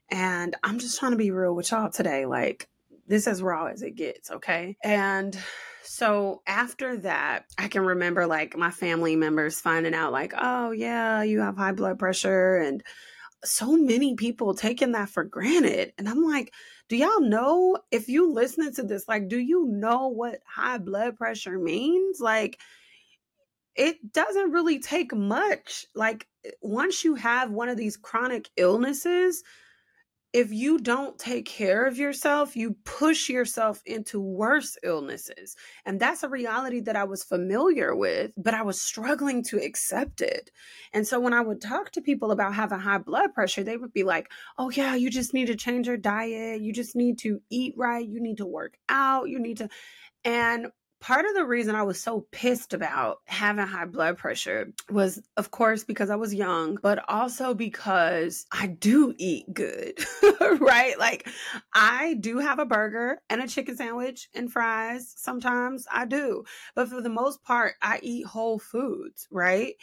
And 0.09 0.55
I'm 0.63 0.79
just 0.79 0.99
trying 0.99 1.11
to 1.11 1.17
be 1.17 1.31
real 1.31 1.53
with 1.53 1.69
y'all 1.71 1.91
today. 1.91 2.25
Like, 2.25 2.67
this 3.07 3.27
is 3.27 3.43
raw 3.43 3.65
as 3.65 3.83
it 3.83 3.95
gets, 3.95 4.31
okay? 4.31 4.77
And 4.83 5.37
so 5.83 6.41
after 6.47 6.97
that, 6.97 7.45
I 7.57 7.67
can 7.67 7.83
remember 7.83 8.25
like 8.25 8.57
my 8.57 8.71
family 8.71 9.15
members 9.15 9.59
finding 9.59 9.93
out, 9.93 10.11
like, 10.11 10.33
oh, 10.37 10.71
yeah, 10.71 11.23
you 11.23 11.41
have 11.41 11.57
high 11.57 11.73
blood 11.73 11.99
pressure. 11.99 12.57
And 12.57 12.83
so 13.43 13.75
many 13.75 14.15
people 14.15 14.53
taking 14.53 14.93
that 14.93 15.09
for 15.09 15.23
granted. 15.23 15.93
And 15.97 16.07
I'm 16.07 16.23
like, 16.23 16.53
do 16.87 16.95
y'all 16.95 17.21
know 17.21 17.77
if 17.91 18.07
you 18.07 18.31
listening 18.31 18.73
to 18.75 18.83
this, 18.83 19.07
like, 19.07 19.27
do 19.27 19.37
you 19.37 19.67
know 19.67 20.07
what 20.07 20.39
high 20.47 20.77
blood 20.77 21.17
pressure 21.17 21.59
means? 21.59 22.19
Like, 22.19 22.59
it 23.75 24.13
doesn't 24.13 24.51
really 24.51 24.79
take 24.79 25.13
much. 25.13 25.85
Like, 25.93 26.27
once 26.61 27.03
you 27.03 27.15
have 27.15 27.51
one 27.51 27.69
of 27.69 27.77
these 27.77 27.97
chronic 27.97 28.49
illnesses, 28.55 29.43
if 30.33 30.51
you 30.51 30.79
don't 30.79 31.17
take 31.19 31.45
care 31.45 31.85
of 31.85 31.97
yourself, 31.97 32.55
you 32.55 32.75
push 32.85 33.29
yourself 33.29 33.83
into 33.85 34.19
worse 34.19 34.75
illnesses. 34.81 35.55
And 35.85 35.99
that's 35.99 36.23
a 36.23 36.29
reality 36.29 36.79
that 36.81 36.95
I 36.95 37.03
was 37.03 37.23
familiar 37.23 37.95
with, 37.95 38.31
but 38.35 38.55
I 38.55 38.63
was 38.63 38.81
struggling 38.81 39.43
to 39.43 39.57
accept 39.63 40.21
it. 40.21 40.49
And 40.91 41.07
so 41.07 41.19
when 41.19 41.33
I 41.33 41.41
would 41.41 41.61
talk 41.61 41.91
to 41.91 42.01
people 42.01 42.31
about 42.31 42.55
having 42.55 42.79
high 42.79 42.97
blood 42.97 43.35
pressure, 43.35 43.63
they 43.63 43.77
would 43.77 43.93
be 43.93 44.03
like, 44.03 44.31
oh, 44.57 44.71
yeah, 44.71 44.95
you 44.95 45.11
just 45.11 45.35
need 45.35 45.47
to 45.47 45.55
change 45.55 45.85
your 45.85 45.97
diet. 45.97 46.61
You 46.61 46.73
just 46.73 46.95
need 46.95 47.19
to 47.19 47.39
eat 47.51 47.75
right. 47.77 48.07
You 48.07 48.19
need 48.19 48.37
to 48.37 48.45
work 48.47 48.77
out. 48.89 49.29
You 49.29 49.39
need 49.39 49.57
to. 49.57 49.69
And 50.25 50.67
part 51.03 51.25
of 51.25 51.33
the 51.35 51.43
reason 51.43 51.75
I 51.75 51.83
was 51.83 51.99
so 51.99 52.25
pissed 52.31 52.73
about 52.73 53.19
having 53.25 53.67
high 53.67 53.83
blood 53.83 54.17
pressure 54.17 54.71
was, 54.89 55.21
of 55.35 55.51
course, 55.51 55.83
because 55.83 56.09
I 56.09 56.15
was 56.15 56.33
young, 56.33 56.77
but 56.81 57.03
also 57.09 57.53
because 57.53 58.45
I 58.53 58.67
do 58.67 59.13
eat 59.17 59.53
good, 59.53 59.99
right? 60.61 60.97
Like, 60.97 61.27
I 61.73 62.13
do 62.21 62.37
have 62.37 62.59
a 62.59 62.65
burger 62.65 63.19
and 63.29 63.41
a 63.41 63.49
chicken 63.49 63.75
sandwich 63.75 64.29
and 64.33 64.49
fries. 64.49 65.13
Sometimes 65.17 65.85
I 65.91 66.05
do. 66.05 66.45
But 66.73 66.87
for 66.87 67.01
the 67.01 67.09
most 67.09 67.43
part, 67.43 67.73
I 67.81 67.99
eat 68.01 68.25
whole 68.25 68.57
foods, 68.57 69.27
right? 69.29 69.73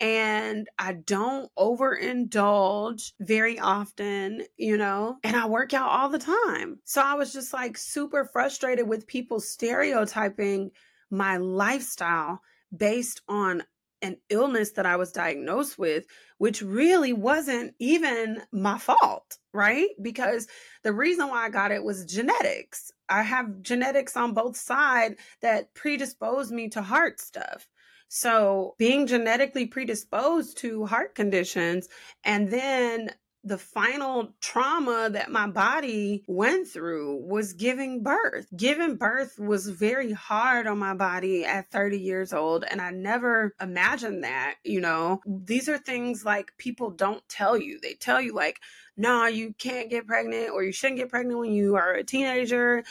And 0.00 0.68
I 0.78 0.94
don't 0.94 1.50
overindulge 1.58 3.12
very 3.20 3.58
often, 3.58 4.42
you 4.56 4.76
know, 4.76 5.16
and 5.22 5.36
I 5.36 5.46
work 5.46 5.74
out 5.74 5.90
all 5.90 6.08
the 6.08 6.18
time. 6.18 6.80
So 6.84 7.00
I 7.00 7.14
was 7.14 7.32
just 7.32 7.52
like 7.52 7.78
super 7.78 8.24
frustrated 8.24 8.88
with 8.88 9.06
people 9.06 9.40
stereotyping 9.40 10.70
my 11.10 11.36
lifestyle 11.36 12.40
based 12.76 13.20
on 13.28 13.62
an 14.02 14.16
illness 14.28 14.72
that 14.72 14.84
I 14.84 14.96
was 14.96 15.12
diagnosed 15.12 15.78
with, 15.78 16.04
which 16.38 16.60
really 16.60 17.12
wasn't 17.12 17.74
even 17.78 18.42
my 18.52 18.78
fault, 18.78 19.38
right? 19.54 19.88
Because 20.02 20.48
the 20.82 20.92
reason 20.92 21.28
why 21.28 21.46
I 21.46 21.50
got 21.50 21.70
it 21.70 21.84
was 21.84 22.04
genetics. 22.04 22.90
I 23.08 23.22
have 23.22 23.62
genetics 23.62 24.16
on 24.16 24.34
both 24.34 24.56
sides 24.56 25.14
that 25.40 25.72
predisposed 25.74 26.50
me 26.50 26.68
to 26.70 26.82
heart 26.82 27.20
stuff. 27.20 27.68
So, 28.14 28.74
being 28.76 29.06
genetically 29.06 29.64
predisposed 29.64 30.58
to 30.58 30.84
heart 30.84 31.14
conditions 31.14 31.88
and 32.22 32.50
then 32.50 33.08
the 33.42 33.56
final 33.56 34.34
trauma 34.38 35.08
that 35.10 35.30
my 35.30 35.46
body 35.46 36.22
went 36.28 36.68
through 36.68 37.24
was 37.24 37.54
giving 37.54 38.02
birth. 38.02 38.46
Giving 38.54 38.96
birth 38.96 39.38
was 39.38 39.66
very 39.66 40.12
hard 40.12 40.66
on 40.66 40.78
my 40.78 40.92
body 40.92 41.46
at 41.46 41.70
30 41.70 41.98
years 41.98 42.34
old. 42.34 42.64
And 42.70 42.82
I 42.82 42.90
never 42.90 43.54
imagined 43.62 44.24
that, 44.24 44.56
you 44.62 44.82
know. 44.82 45.22
These 45.26 45.70
are 45.70 45.78
things 45.78 46.22
like 46.22 46.52
people 46.58 46.90
don't 46.90 47.26
tell 47.30 47.56
you. 47.56 47.80
They 47.80 47.94
tell 47.94 48.20
you, 48.20 48.34
like, 48.34 48.60
no, 48.94 49.24
you 49.26 49.54
can't 49.58 49.88
get 49.88 50.06
pregnant 50.06 50.50
or 50.50 50.62
you 50.62 50.72
shouldn't 50.72 50.98
get 50.98 51.08
pregnant 51.08 51.38
when 51.38 51.52
you 51.52 51.76
are 51.76 51.94
a 51.94 52.04
teenager 52.04 52.84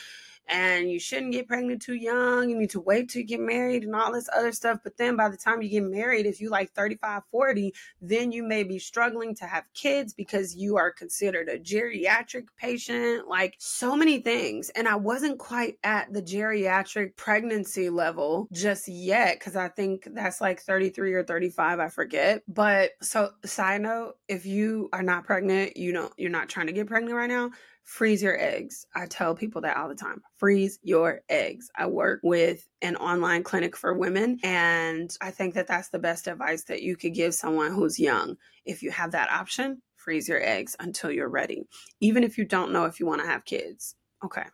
and 0.51 0.91
you 0.91 0.99
shouldn't 0.99 1.31
get 1.31 1.47
pregnant 1.47 1.81
too 1.81 1.95
young. 1.95 2.49
You 2.49 2.57
need 2.57 2.71
to 2.71 2.81
wait 2.81 3.09
to 3.09 3.23
get 3.23 3.39
married 3.39 3.83
and 3.83 3.95
all 3.95 4.11
this 4.11 4.29
other 4.35 4.51
stuff. 4.51 4.79
But 4.83 4.97
then 4.97 5.15
by 5.15 5.29
the 5.29 5.37
time 5.37 5.61
you 5.61 5.69
get 5.69 5.83
married, 5.83 6.25
if 6.25 6.41
you 6.41 6.49
like 6.49 6.73
35, 6.73 7.23
40, 7.31 7.73
then 8.01 8.33
you 8.33 8.43
may 8.43 8.63
be 8.63 8.77
struggling 8.77 9.33
to 9.35 9.45
have 9.45 9.63
kids 9.73 10.13
because 10.13 10.55
you 10.55 10.75
are 10.75 10.91
considered 10.91 11.47
a 11.47 11.57
geriatric 11.57 12.47
patient, 12.57 13.29
like 13.29 13.55
so 13.59 13.95
many 13.95 14.19
things. 14.19 14.69
And 14.71 14.87
I 14.87 14.95
wasn't 14.95 15.39
quite 15.39 15.77
at 15.85 16.11
the 16.11 16.21
geriatric 16.21 17.15
pregnancy 17.15 17.89
level 17.89 18.49
just 18.51 18.89
yet 18.89 19.39
because 19.39 19.55
I 19.55 19.69
think 19.69 20.07
that's 20.13 20.41
like 20.41 20.59
33 20.59 21.13
or 21.13 21.23
35, 21.23 21.79
I 21.79 21.87
forget. 21.87 22.43
But 22.47 22.91
so, 23.01 23.31
side 23.45 23.81
note, 23.81 24.15
if 24.27 24.45
you 24.45 24.89
are 24.91 25.03
not 25.03 25.23
pregnant, 25.23 25.77
you 25.77 25.93
know, 25.93 26.11
you're 26.17 26.29
not 26.29 26.49
trying 26.49 26.67
to 26.67 26.73
get 26.73 26.87
pregnant 26.87 27.15
right 27.15 27.29
now, 27.29 27.51
freeze 27.83 28.21
your 28.21 28.39
eggs. 28.39 28.85
I 28.95 29.05
tell 29.05 29.35
people 29.35 29.61
that 29.61 29.77
all 29.77 29.89
the 29.89 29.95
time. 29.95 30.21
Freeze 30.37 30.79
your 30.81 31.21
eggs. 31.29 31.69
I 31.75 31.87
work 31.87 32.21
with 32.23 32.67
an 32.81 32.95
online 32.95 33.43
clinic 33.43 33.75
for 33.75 33.93
women, 33.93 34.39
and 34.43 35.15
I 35.21 35.31
think 35.31 35.55
that 35.55 35.67
that's 35.67 35.89
the 35.89 35.99
best 35.99 36.27
advice 36.27 36.63
that 36.65 36.81
you 36.81 36.95
could 36.95 37.13
give 37.13 37.33
someone 37.33 37.73
who's 37.73 37.99
young. 37.99 38.37
If 38.65 38.83
you 38.83 38.91
have 38.91 39.11
that 39.11 39.31
option, 39.31 39.81
freeze 39.95 40.27
your 40.27 40.41
eggs 40.41 40.75
until 40.79 41.11
you're 41.11 41.29
ready, 41.29 41.63
even 41.99 42.23
if 42.23 42.37
you 42.37 42.45
don't 42.45 42.71
know 42.71 42.85
if 42.85 42.99
you 42.99 43.05
want 43.05 43.21
to 43.21 43.27
have 43.27 43.45
kids. 43.45 43.95
Okay, 44.23 44.45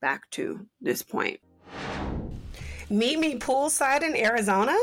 back 0.00 0.30
to 0.32 0.66
this 0.80 1.02
point. 1.02 1.40
Meet 2.88 3.18
me 3.18 3.36
poolside 3.36 4.02
in 4.02 4.14
Arizona? 4.16 4.76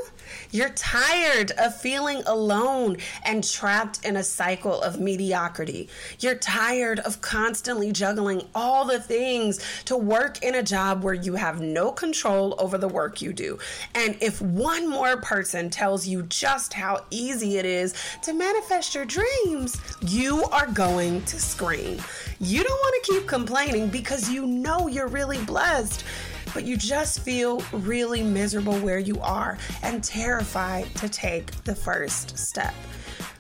You're 0.52 0.70
tired 0.70 1.52
of 1.58 1.80
feeling 1.80 2.22
alone 2.26 2.98
and 3.24 3.50
trapped 3.50 4.04
in 4.06 4.18
a 4.18 4.24
cycle 4.24 4.82
of 4.82 5.00
mediocrity. 5.00 5.88
You're 6.20 6.36
tired 6.36 7.00
of 7.00 7.22
constantly 7.22 7.94
juggling 7.94 8.42
all 8.54 8.84
the 8.84 9.00
things 9.00 9.62
to 9.86 9.96
work 9.96 10.44
in 10.44 10.56
a 10.56 10.64
job 10.64 11.02
where 11.02 11.14
you 11.14 11.36
have 11.36 11.62
no 11.62 11.94
control 11.94 12.56
over 12.58 12.78
the 12.78 12.90
work 12.90 13.22
you 13.22 13.32
do. 13.32 13.58
And 13.96 14.18
if 14.22 14.42
one 14.42 14.90
more 14.90 15.16
person 15.16 15.70
tells 15.70 16.06
you 16.06 16.24
just 16.24 16.74
how 16.74 17.06
easy 17.10 17.58
it 17.58 17.66
is 17.66 17.94
to 18.24 18.34
manifest 18.34 18.96
your 18.96 19.06
dreams, 19.06 19.80
you 20.02 20.44
are 20.52 20.68
going 20.68 21.22
to 21.24 21.40
scream. 21.40 22.02
You 22.42 22.64
don't 22.64 22.80
want 22.80 23.06
to 23.06 23.12
keep 23.14 23.28
complaining 23.28 23.88
because 23.88 24.30
you 24.30 24.46
know 24.46 24.88
you're 24.88 25.08
really 25.08 25.42
blessed 25.46 26.04
but 26.54 26.64
you 26.64 26.78
just 26.78 27.22
feel 27.22 27.62
really 27.72 28.24
miserable 28.24 28.78
where 28.80 29.00
you 29.00 29.20
are 29.22 29.58
and 29.82 30.04
terrified 30.04 30.94
to 30.96 31.10
take 31.10 31.52
the 31.64 31.76
first 31.76 32.38
step. 32.38 32.74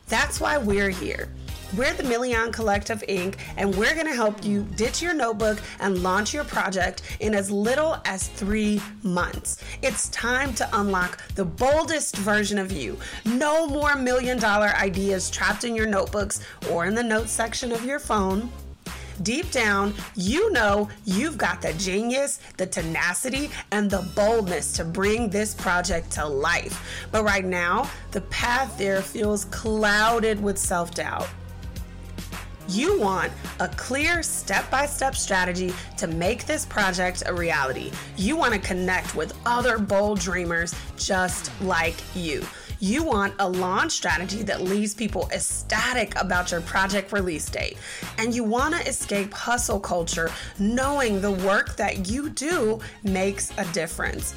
That's 0.07 0.39
why 0.39 0.57
we're 0.57 0.89
here. 0.89 1.29
We're 1.75 1.93
the 1.93 2.03
Million 2.03 2.51
Collective 2.51 3.03
Inc., 3.09 3.37
and 3.57 3.75
we're 3.75 3.95
going 3.95 4.05
to 4.05 4.13
help 4.13 4.45
you 4.45 4.61
ditch 4.75 5.01
your 5.01 5.15
notebook 5.15 5.59
and 5.79 6.03
launch 6.03 6.31
your 6.31 6.43
project 6.43 7.17
in 7.19 7.33
as 7.33 7.49
little 7.49 7.97
as 8.05 8.27
three 8.27 8.79
months. 9.01 9.63
It's 9.81 10.09
time 10.09 10.53
to 10.55 10.69
unlock 10.73 11.19
the 11.33 11.45
boldest 11.45 12.17
version 12.17 12.59
of 12.59 12.71
you. 12.71 12.99
No 13.25 13.65
more 13.65 13.95
million 13.95 14.37
dollar 14.37 14.69
ideas 14.75 15.31
trapped 15.31 15.63
in 15.63 15.75
your 15.75 15.87
notebooks 15.87 16.41
or 16.69 16.85
in 16.85 16.93
the 16.93 17.01
notes 17.01 17.31
section 17.31 17.71
of 17.71 17.83
your 17.83 17.97
phone 17.97 18.51
deep 19.21 19.51
down, 19.51 19.93
you 20.15 20.51
know 20.51 20.89
you've 21.05 21.37
got 21.37 21.61
the 21.61 21.73
genius, 21.73 22.39
the 22.57 22.65
tenacity, 22.65 23.49
and 23.71 23.89
the 23.89 24.09
boldness 24.15 24.73
to 24.73 24.83
bring 24.83 25.29
this 25.29 25.53
project 25.53 26.11
to 26.11 26.25
life. 26.25 27.07
But 27.11 27.23
right 27.23 27.45
now, 27.45 27.89
the 28.11 28.21
path 28.21 28.77
there 28.77 29.01
feels 29.01 29.45
clouded 29.45 30.41
with 30.41 30.57
self 30.57 30.91
doubt. 30.91 31.27
You 32.69 32.99
want 32.99 33.31
a 33.59 33.67
clear 33.67 34.23
step 34.23 34.69
by 34.71 34.85
step 34.85 35.15
strategy 35.15 35.73
to 35.97 36.07
make 36.07 36.45
this 36.45 36.65
project 36.65 37.23
a 37.25 37.33
reality. 37.33 37.91
You 38.15 38.37
want 38.37 38.53
to 38.53 38.59
connect 38.59 39.15
with 39.15 39.37
other 39.45 39.77
bold 39.77 40.19
dreamers 40.19 40.73
just 40.97 41.51
like 41.61 41.95
you. 42.15 42.43
You 42.83 43.01
want 43.01 43.35
a 43.39 43.47
launch 43.47 43.93
strategy 43.93 44.43
that 44.43 44.59
leaves 44.59 44.93
people 44.93 45.29
ecstatic 45.31 46.19
about 46.19 46.51
your 46.51 46.59
project 46.59 47.13
release 47.13 47.49
date. 47.49 47.77
And 48.17 48.35
you 48.35 48.43
want 48.43 48.75
to 48.75 48.85
escape 48.85 49.33
hustle 49.33 49.79
culture 49.79 50.29
knowing 50.59 51.21
the 51.21 51.31
work 51.31 51.77
that 51.77 52.09
you 52.09 52.29
do 52.29 52.81
makes 53.01 53.53
a 53.57 53.63
difference. 53.71 54.35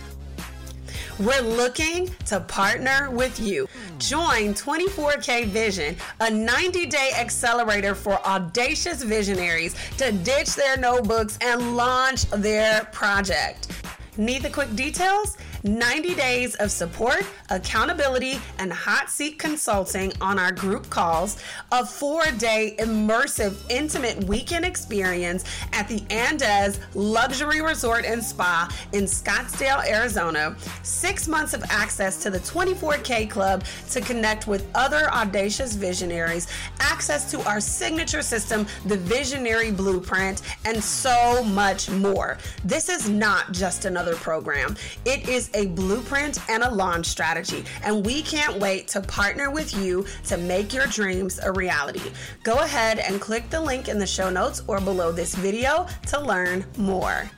We're 1.19 1.41
looking 1.41 2.09
to 2.27 2.39
partner 2.39 3.11
with 3.11 3.41
you. 3.41 3.67
Join 3.99 4.55
24K 4.55 5.47
Vision, 5.47 5.97
a 6.21 6.31
90 6.31 6.87
day 6.87 7.11
accelerator 7.19 7.97
for 7.97 8.25
audacious 8.25 9.03
visionaries 9.03 9.75
to 9.97 10.13
ditch 10.13 10.55
their 10.55 10.77
notebooks 10.77 11.37
and 11.41 11.77
launch 11.77 12.31
their 12.31 12.85
project. 12.93 13.73
Need 14.19 14.43
the 14.43 14.51
quick 14.51 14.73
details? 14.77 15.37
90 15.67 16.15
days 16.15 16.55
of 16.57 16.71
support, 16.71 17.23
accountability, 17.51 18.39
and 18.59 18.73
hot 18.73 19.11
seat 19.11 19.39
consulting 19.39 20.13
on 20.21 20.39
our 20.39 20.53
group 20.53 20.89
calls, 20.91 21.43
a 21.73 21.85
four 21.85 22.25
day 22.39 22.77
immersive, 22.79 23.57
intimate 23.69 24.25
weekend 24.25 24.65
experience 24.65 25.45
at 25.73 25.89
the 25.89 26.01
Andaz 26.03 26.79
Luxury 26.95 27.61
Resort 27.61 28.05
and 28.05 28.23
Spa 28.23 28.73
in 28.93 29.05
Scottsdale, 29.05 29.85
Arizona, 29.89 30.57
six 30.83 31.27
months 31.27 31.53
of 31.53 31.63
access 31.69 32.23
to 32.23 32.31
the 32.31 32.39
24K 32.39 33.29
Club 33.29 33.65
to 33.91 34.01
connect 34.01 34.47
with 34.47 34.67
other 34.75 35.11
audacious 35.11 35.75
visionaries, 35.75 36.47
access 36.81 37.31
to 37.31 37.41
our 37.49 37.61
signature 37.61 38.23
system, 38.23 38.67
the 38.87 38.97
Visionary 38.97 39.73
Blueprint, 39.73 40.43
and 40.65 40.83
so 40.83 41.43
much 41.43 41.91
more. 41.91 42.39
This 42.65 42.89
is 42.89 43.09
not 43.09 43.53
just 43.53 43.85
another 43.85 44.15
program, 44.15 44.77
it 45.05 45.29
is 45.29 45.51
a 45.57 45.67
blueprint 45.67 46.39
and 46.49 46.63
a 46.63 46.71
launch 46.71 47.07
strategy, 47.07 47.65
and 47.83 48.05
we 48.05 48.23
can't 48.23 48.61
wait 48.61 48.87
to 48.89 49.01
partner 49.01 49.51
with 49.51 49.75
you 49.77 50.07
to 50.25 50.37
make 50.37 50.73
your 50.73 50.87
dreams 50.87 51.41
a 51.43 51.51
reality. 51.51 52.13
Go 52.45 52.59
ahead 52.59 52.99
and 52.99 53.21
click 53.21 53.49
the 53.51 53.61
link 53.61 53.89
in 53.89 53.99
the 53.99 54.07
show 54.07 54.31
notes 54.31 54.63
or 54.69 54.81
below 54.81 55.11
this 55.11 55.35
video 55.35 55.87
to 56.09 56.21
learn 56.21 56.65
more. 56.77 57.29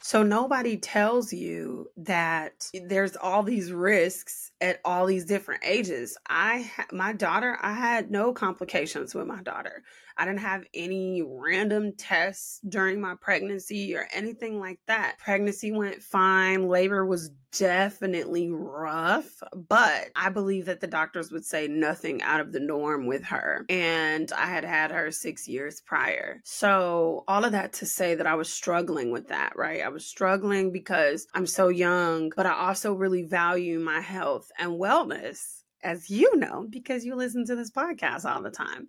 So 0.00 0.22
nobody 0.22 0.78
tells 0.78 1.34
you 1.34 1.90
that 1.98 2.70
there's 2.86 3.14
all 3.14 3.42
these 3.42 3.70
risks 3.72 4.52
at 4.58 4.80
all 4.82 5.04
these 5.04 5.26
different 5.26 5.62
ages. 5.66 6.16
I 6.26 6.70
my 6.90 7.12
daughter, 7.12 7.58
I 7.60 7.74
had 7.74 8.10
no 8.10 8.32
complications 8.32 9.14
with 9.14 9.26
my 9.26 9.42
daughter. 9.42 9.82
I 10.18 10.24
didn't 10.24 10.40
have 10.40 10.64
any 10.74 11.22
random 11.24 11.92
tests 11.96 12.60
during 12.68 13.00
my 13.00 13.14
pregnancy 13.20 13.94
or 13.94 14.08
anything 14.12 14.58
like 14.58 14.80
that. 14.88 15.16
Pregnancy 15.18 15.70
went 15.70 16.02
fine. 16.02 16.66
Labor 16.66 17.06
was 17.06 17.30
definitely 17.56 18.50
rough, 18.50 19.42
but 19.54 20.08
I 20.16 20.30
believe 20.30 20.66
that 20.66 20.80
the 20.80 20.86
doctors 20.86 21.30
would 21.30 21.44
say 21.44 21.68
nothing 21.68 22.20
out 22.22 22.40
of 22.40 22.52
the 22.52 22.60
norm 22.60 23.06
with 23.06 23.24
her. 23.26 23.64
And 23.68 24.30
I 24.32 24.46
had 24.46 24.64
had 24.64 24.90
her 24.90 25.10
six 25.12 25.46
years 25.46 25.80
prior. 25.80 26.40
So, 26.44 27.24
all 27.28 27.44
of 27.44 27.52
that 27.52 27.74
to 27.74 27.86
say 27.86 28.16
that 28.16 28.26
I 28.26 28.34
was 28.34 28.52
struggling 28.52 29.12
with 29.12 29.28
that, 29.28 29.56
right? 29.56 29.82
I 29.82 29.88
was 29.88 30.04
struggling 30.04 30.72
because 30.72 31.26
I'm 31.32 31.46
so 31.46 31.68
young, 31.68 32.32
but 32.36 32.46
I 32.46 32.54
also 32.54 32.92
really 32.92 33.22
value 33.22 33.78
my 33.78 34.00
health 34.00 34.50
and 34.58 34.72
wellness, 34.72 35.62
as 35.82 36.10
you 36.10 36.36
know, 36.36 36.66
because 36.68 37.04
you 37.04 37.14
listen 37.14 37.46
to 37.46 37.56
this 37.56 37.70
podcast 37.70 38.24
all 38.24 38.42
the 38.42 38.50
time. 38.50 38.88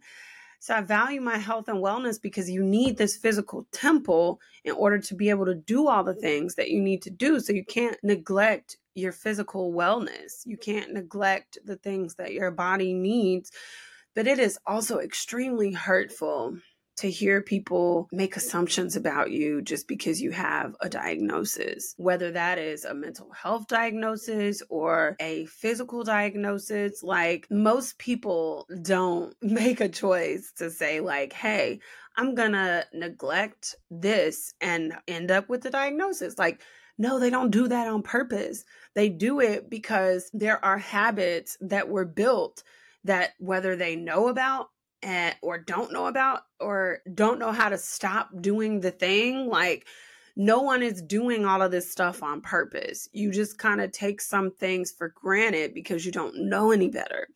So 0.59 0.75
I 0.75 0.81
value 0.81 1.21
my 1.21 1.37
health 1.37 1.69
and 1.69 1.81
wellness 1.83 2.21
because 2.21 2.49
you 2.49 2.61
need 2.63 2.97
this 2.97 3.15
physical 3.15 3.65
temple 3.71 4.41
in 4.65 4.73
order 4.73 4.99
to 4.99 5.15
be 5.15 5.29
able 5.29 5.45
to 5.45 5.55
do 5.55 5.87
all 5.87 6.03
the 6.03 6.13
things 6.13 6.55
that 6.55 6.69
you 6.69 6.81
need 6.81 7.01
to 7.03 7.09
do. 7.09 7.39
So 7.39 7.53
you 7.53 7.63
can't 7.63 7.97
neglect 8.03 8.77
your 8.93 9.13
physical 9.13 9.71
wellness. 9.73 10.45
You 10.45 10.57
can't 10.57 10.93
neglect 10.93 11.57
the 11.63 11.77
things 11.77 12.15
that 12.15 12.33
your 12.33 12.51
body 12.51 12.93
needs. 12.93 13.51
But 14.15 14.27
it 14.27 14.37
is 14.37 14.59
also 14.67 14.99
extremely 14.99 15.71
hurtful 15.71 16.57
to 16.99 17.09
hear 17.09 17.41
people 17.41 18.07
make 18.11 18.35
assumptions 18.35 18.95
about 18.95 19.31
you 19.31 19.61
just 19.61 19.87
because 19.87 20.21
you 20.21 20.31
have 20.31 20.75
a 20.81 20.89
diagnosis, 20.89 21.93
whether 21.97 22.31
that 22.31 22.57
is 22.57 22.83
a 22.83 22.93
mental 22.93 23.31
health 23.31 23.67
diagnosis 23.67 24.61
or 24.69 25.15
a 25.19 25.45
physical 25.45 26.03
diagnosis. 26.03 27.01
Like 27.01 27.47
most 27.49 27.97
people 27.97 28.67
don't 28.81 29.33
make 29.41 29.79
a 29.79 29.89
choice 29.89 30.51
to 30.57 30.69
say, 30.69 30.99
like, 30.99 31.31
hey, 31.31 31.79
I'm 32.17 32.35
gonna 32.35 32.83
neglect 32.93 33.75
this 33.89 34.53
and 34.59 34.93
end 35.07 35.31
up 35.31 35.47
with 35.47 35.61
the 35.61 35.69
diagnosis. 35.69 36.37
Like, 36.37 36.61
no, 36.97 37.17
they 37.17 37.29
don't 37.29 37.51
do 37.51 37.69
that 37.69 37.87
on 37.87 38.01
purpose. 38.01 38.65
They 38.93 39.07
do 39.07 39.39
it 39.39 39.69
because 39.69 40.29
there 40.33 40.63
are 40.63 40.77
habits 40.77 41.57
that 41.61 41.87
were 41.87 42.03
built 42.03 42.63
that 43.05 43.31
whether 43.39 43.77
they 43.77 43.95
know 43.95 44.27
about 44.27 44.69
and, 45.01 45.35
or 45.41 45.57
don't 45.57 45.93
know 45.93 46.07
about 46.07 46.41
or 46.59 46.99
don't 47.13 47.39
know 47.39 47.51
how 47.51 47.69
to 47.69 47.77
stop 47.77 48.29
doing 48.41 48.81
the 48.81 48.91
thing 48.91 49.47
like 49.47 49.85
no 50.35 50.61
one 50.61 50.81
is 50.81 51.01
doing 51.01 51.45
all 51.45 51.61
of 51.61 51.69
this 51.69 51.91
stuff 51.91 52.23
on 52.23 52.39
purpose. 52.39 53.09
You 53.11 53.29
just 53.29 53.57
kind 53.57 53.81
of 53.81 53.91
take 53.91 54.21
some 54.21 54.51
things 54.51 54.89
for 54.89 55.09
granted 55.09 55.73
because 55.73 56.05
you 56.05 56.13
don't 56.13 56.47
know 56.47 56.71
any 56.71 56.87
better. 56.87 57.27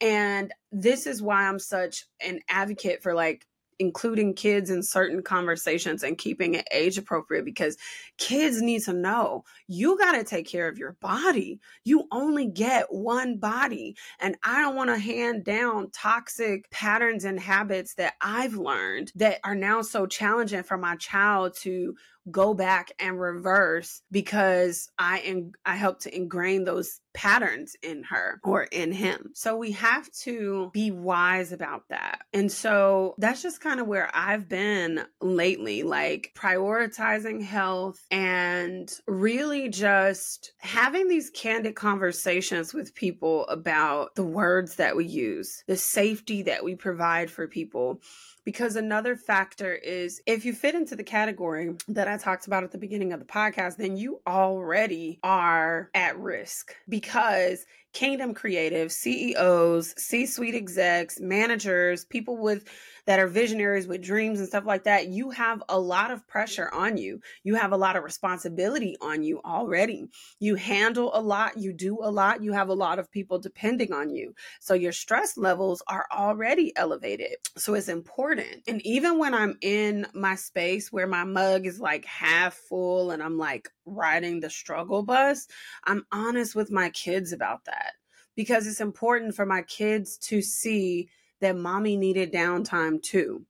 And 0.00 0.54
this 0.72 1.06
is 1.06 1.20
why 1.20 1.46
I'm 1.46 1.58
such 1.58 2.06
an 2.20 2.40
advocate 2.48 3.02
for 3.02 3.14
like 3.14 3.46
including 3.78 4.34
kids 4.34 4.70
in 4.70 4.82
certain 4.82 5.22
conversations 5.22 6.02
and 6.02 6.18
keeping 6.18 6.54
it 6.54 6.66
age 6.72 6.98
appropriate 6.98 7.44
because 7.44 7.76
kids 8.18 8.62
need 8.62 8.82
to 8.82 8.92
know 8.92 9.44
you 9.68 9.98
got 9.98 10.12
to 10.12 10.24
take 10.24 10.46
care 10.46 10.68
of 10.68 10.78
your 10.78 10.92
body. 11.00 11.60
You 11.84 12.06
only 12.10 12.46
get 12.46 12.86
one 12.90 13.38
body. 13.38 13.96
And 14.20 14.36
I 14.44 14.60
don't 14.60 14.76
want 14.76 14.90
to 14.90 14.98
hand 14.98 15.44
down 15.44 15.90
toxic 15.90 16.70
patterns 16.70 17.24
and 17.24 17.38
habits 17.38 17.94
that 17.94 18.14
I've 18.20 18.54
learned 18.54 19.12
that 19.16 19.40
are 19.44 19.54
now 19.54 19.82
so 19.82 20.06
challenging 20.06 20.62
for 20.62 20.78
my 20.78 20.96
child 20.96 21.54
to 21.62 21.94
go 22.30 22.54
back 22.54 22.92
and 22.98 23.20
reverse 23.20 24.02
because 24.10 24.88
I 24.98 25.20
in, 25.20 25.52
I 25.64 25.76
help 25.76 26.00
to 26.00 26.14
ingrain 26.14 26.64
those 26.64 27.00
patterns 27.14 27.76
in 27.82 28.02
her 28.02 28.40
or 28.44 28.64
in 28.64 28.92
him. 28.92 29.30
So 29.34 29.56
we 29.56 29.72
have 29.72 30.10
to 30.22 30.70
be 30.74 30.90
wise 30.90 31.50
about 31.50 31.84
that. 31.88 32.20
And 32.34 32.52
so 32.52 33.14
that's 33.16 33.42
just 33.42 33.62
kind 33.62 33.80
of 33.80 33.86
where 33.86 34.10
I've 34.12 34.48
been 34.48 35.00
lately, 35.22 35.82
like 35.82 36.32
prioritizing 36.36 37.42
health 37.42 38.04
and 38.10 38.92
really 39.06 39.70
just 39.70 40.52
having 40.58 41.08
these 41.08 41.30
candid 41.30 41.74
conversations 41.74 42.74
with 42.74 42.94
people 42.94 43.46
about 43.46 44.14
the 44.14 44.24
words 44.24 44.76
that 44.76 44.94
we 44.94 45.06
use, 45.06 45.64
the 45.66 45.76
safety 45.76 46.42
that 46.42 46.64
we 46.64 46.74
provide 46.74 47.30
for 47.30 47.48
people 47.48 48.00
Because 48.44 48.76
another 48.76 49.16
factor 49.16 49.74
is 49.74 50.22
if 50.24 50.44
you 50.44 50.52
fit 50.52 50.76
into 50.76 50.94
the 50.94 51.02
category 51.02 51.74
that 51.88 52.06
I 52.06 52.15
talked 52.16 52.46
about 52.46 52.64
at 52.64 52.72
the 52.72 52.78
beginning 52.78 53.12
of 53.12 53.20
the 53.20 53.26
podcast, 53.26 53.76
then 53.76 53.96
you 53.96 54.20
already 54.26 55.18
are 55.22 55.90
at 55.94 56.18
risk 56.18 56.74
because 56.88 57.64
Kingdom 57.92 58.34
Creative, 58.34 58.92
CEOs, 58.92 59.94
C 59.96 60.26
suite 60.26 60.54
execs, 60.54 61.18
managers, 61.20 62.04
people 62.04 62.36
with 62.36 62.68
that 63.06 63.18
are 63.20 63.28
visionaries 63.28 63.86
with 63.86 64.02
dreams 64.02 64.38
and 64.38 64.48
stuff 64.48 64.66
like 64.66 64.84
that, 64.84 65.08
you 65.08 65.30
have 65.30 65.62
a 65.68 65.78
lot 65.78 66.10
of 66.10 66.26
pressure 66.26 66.70
on 66.72 66.96
you. 66.96 67.20
You 67.44 67.54
have 67.54 67.72
a 67.72 67.76
lot 67.76 67.96
of 67.96 68.04
responsibility 68.04 68.96
on 69.00 69.22
you 69.22 69.40
already. 69.44 70.08
You 70.40 70.56
handle 70.56 71.10
a 71.14 71.20
lot, 71.20 71.56
you 71.56 71.72
do 71.72 71.98
a 72.02 72.10
lot, 72.10 72.42
you 72.42 72.52
have 72.52 72.68
a 72.68 72.74
lot 72.74 72.98
of 72.98 73.10
people 73.10 73.38
depending 73.38 73.92
on 73.92 74.10
you. 74.10 74.34
So 74.60 74.74
your 74.74 74.92
stress 74.92 75.36
levels 75.36 75.82
are 75.88 76.06
already 76.12 76.76
elevated. 76.76 77.36
So 77.56 77.74
it's 77.74 77.88
important. 77.88 78.62
And 78.66 78.84
even 78.84 79.18
when 79.18 79.34
I'm 79.34 79.56
in 79.62 80.06
my 80.12 80.34
space 80.34 80.92
where 80.92 81.06
my 81.06 81.24
mug 81.24 81.66
is 81.66 81.80
like 81.80 82.04
half 82.04 82.54
full 82.54 83.12
and 83.12 83.22
I'm 83.22 83.38
like 83.38 83.68
riding 83.84 84.40
the 84.40 84.50
struggle 84.50 85.02
bus, 85.02 85.46
I'm 85.84 86.04
honest 86.10 86.54
with 86.54 86.70
my 86.70 86.90
kids 86.90 87.32
about 87.32 87.64
that 87.66 87.92
because 88.34 88.66
it's 88.66 88.80
important 88.80 89.34
for 89.34 89.46
my 89.46 89.62
kids 89.62 90.18
to 90.18 90.42
see 90.42 91.08
that 91.40 91.56
mommy 91.56 91.96
needed 91.96 92.32
downtime 92.32 93.02
too. 93.02 93.44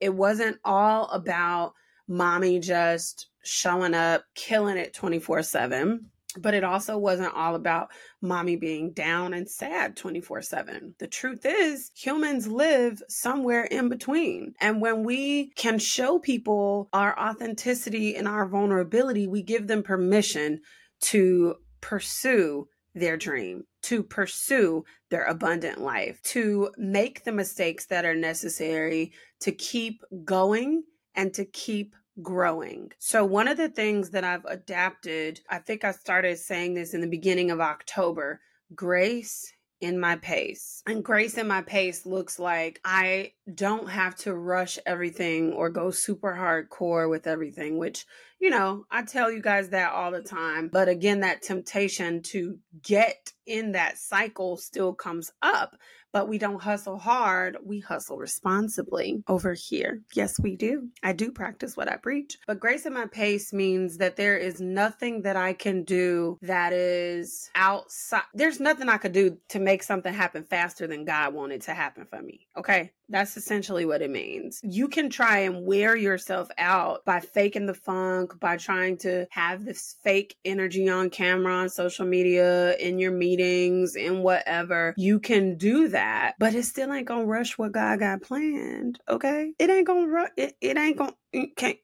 It 0.00 0.14
wasn't 0.14 0.58
all 0.64 1.08
about 1.10 1.74
mommy 2.08 2.58
just 2.58 3.28
showing 3.42 3.94
up, 3.94 4.24
killing 4.34 4.76
it 4.76 4.94
24 4.94 5.42
7 5.42 6.10
but 6.38 6.54
it 6.54 6.62
also 6.62 6.96
wasn't 6.96 7.34
all 7.34 7.54
about 7.54 7.90
mommy 8.20 8.56
being 8.56 8.92
down 8.92 9.34
and 9.34 9.48
sad 9.48 9.96
24 9.96 10.42
7. 10.42 10.94
The 10.98 11.06
truth 11.06 11.44
is, 11.44 11.90
humans 11.94 12.46
live 12.46 13.02
somewhere 13.08 13.64
in 13.64 13.88
between. 13.88 14.54
And 14.60 14.80
when 14.80 15.02
we 15.04 15.50
can 15.56 15.78
show 15.78 16.18
people 16.18 16.88
our 16.92 17.18
authenticity 17.18 18.14
and 18.14 18.28
our 18.28 18.46
vulnerability, 18.46 19.26
we 19.26 19.42
give 19.42 19.66
them 19.66 19.82
permission 19.82 20.60
to 21.00 21.56
pursue 21.80 22.68
their 22.94 23.16
dream, 23.16 23.64
to 23.82 24.02
pursue 24.02 24.84
their 25.10 25.24
abundant 25.24 25.80
life, 25.80 26.20
to 26.22 26.70
make 26.76 27.24
the 27.24 27.32
mistakes 27.32 27.86
that 27.86 28.04
are 28.04 28.14
necessary 28.14 29.12
to 29.40 29.52
keep 29.52 30.02
going 30.24 30.82
and 31.14 31.32
to 31.34 31.44
keep 31.44 31.94
growing. 32.22 32.90
So, 32.98 33.24
one 33.24 33.48
of 33.48 33.56
the 33.56 33.68
things 33.68 34.10
that 34.10 34.24
I've 34.24 34.44
adapted, 34.44 35.40
I 35.48 35.58
think 35.58 35.84
I 35.84 35.92
started 35.92 36.38
saying 36.38 36.74
this 36.74 36.94
in 36.94 37.00
the 37.00 37.06
beginning 37.06 37.50
of 37.50 37.60
October 37.60 38.40
grace 38.74 39.52
in 39.80 39.98
my 39.98 40.16
pace. 40.16 40.82
And 40.86 41.04
grace 41.04 41.38
in 41.38 41.48
my 41.48 41.62
pace 41.62 42.04
looks 42.04 42.38
like 42.38 42.80
I 42.84 43.32
don't 43.54 43.88
have 43.88 44.14
to 44.16 44.34
rush 44.34 44.78
everything 44.86 45.52
or 45.52 45.70
go 45.70 45.90
super 45.90 46.32
hardcore 46.34 47.08
with 47.08 47.26
everything, 47.26 47.78
which, 47.78 48.06
you 48.38 48.50
know, 48.50 48.84
I 48.90 49.02
tell 49.02 49.30
you 49.30 49.40
guys 49.40 49.70
that 49.70 49.92
all 49.92 50.10
the 50.10 50.22
time. 50.22 50.68
But 50.68 50.88
again, 50.88 51.20
that 51.20 51.42
temptation 51.42 52.22
to 52.24 52.58
get 52.82 53.32
in 53.46 53.72
that 53.72 53.98
cycle 53.98 54.56
still 54.56 54.92
comes 54.92 55.32
up 55.42 55.76
but 56.12 56.28
we 56.28 56.38
don't 56.38 56.62
hustle 56.62 56.98
hard. 56.98 57.56
We 57.64 57.80
hustle 57.80 58.18
responsibly 58.18 59.22
over 59.28 59.54
here. 59.54 60.02
Yes, 60.14 60.38
we 60.40 60.56
do. 60.56 60.88
I 61.02 61.12
do 61.12 61.30
practice 61.32 61.76
what 61.76 61.88
I 61.88 61.96
preach. 61.96 62.38
But 62.46 62.60
grace 62.60 62.86
in 62.86 62.92
my 62.92 63.06
pace 63.06 63.52
means 63.52 63.98
that 63.98 64.16
there 64.16 64.36
is 64.36 64.60
nothing 64.60 65.22
that 65.22 65.36
I 65.36 65.52
can 65.52 65.84
do 65.84 66.38
that 66.42 66.72
is 66.72 67.50
outside. 67.54 68.22
There's 68.34 68.60
nothing 68.60 68.88
I 68.88 68.98
could 68.98 69.12
do 69.12 69.38
to 69.48 69.58
make 69.58 69.82
something 69.82 70.12
happen 70.12 70.44
faster 70.44 70.86
than 70.86 71.04
God 71.04 71.34
wanted 71.34 71.62
to 71.62 71.74
happen 71.74 72.06
for 72.06 72.20
me. 72.22 72.46
Okay. 72.56 72.92
That's 73.10 73.36
essentially 73.36 73.84
what 73.84 74.02
it 74.02 74.10
means. 74.10 74.60
You 74.62 74.88
can 74.88 75.10
try 75.10 75.40
and 75.40 75.66
wear 75.66 75.96
yourself 75.96 76.48
out 76.58 77.04
by 77.04 77.20
faking 77.20 77.66
the 77.66 77.74
funk, 77.74 78.38
by 78.38 78.56
trying 78.56 78.96
to 78.98 79.26
have 79.30 79.64
this 79.64 79.96
fake 80.04 80.36
energy 80.44 80.88
on 80.88 81.10
camera, 81.10 81.52
on 81.52 81.68
social 81.68 82.06
media, 82.06 82.76
in 82.76 82.98
your 82.98 83.10
meetings, 83.10 83.96
in 83.96 84.22
whatever. 84.22 84.94
You 84.96 85.18
can 85.18 85.56
do 85.56 85.88
that, 85.88 86.34
but 86.38 86.54
it 86.54 86.64
still 86.64 86.92
ain't 86.92 87.08
gonna 87.08 87.26
rush 87.26 87.58
what 87.58 87.72
God 87.72 87.98
got 87.98 88.22
planned. 88.22 89.00
Okay? 89.08 89.52
It 89.58 89.68
ain't 89.68 89.86
gonna 89.86 90.06
rush. 90.06 90.30
It, 90.36 90.54
it 90.60 90.78
ain't 90.78 90.96
gonna. 90.96 91.14
It 91.32 91.56
can't. 91.56 91.78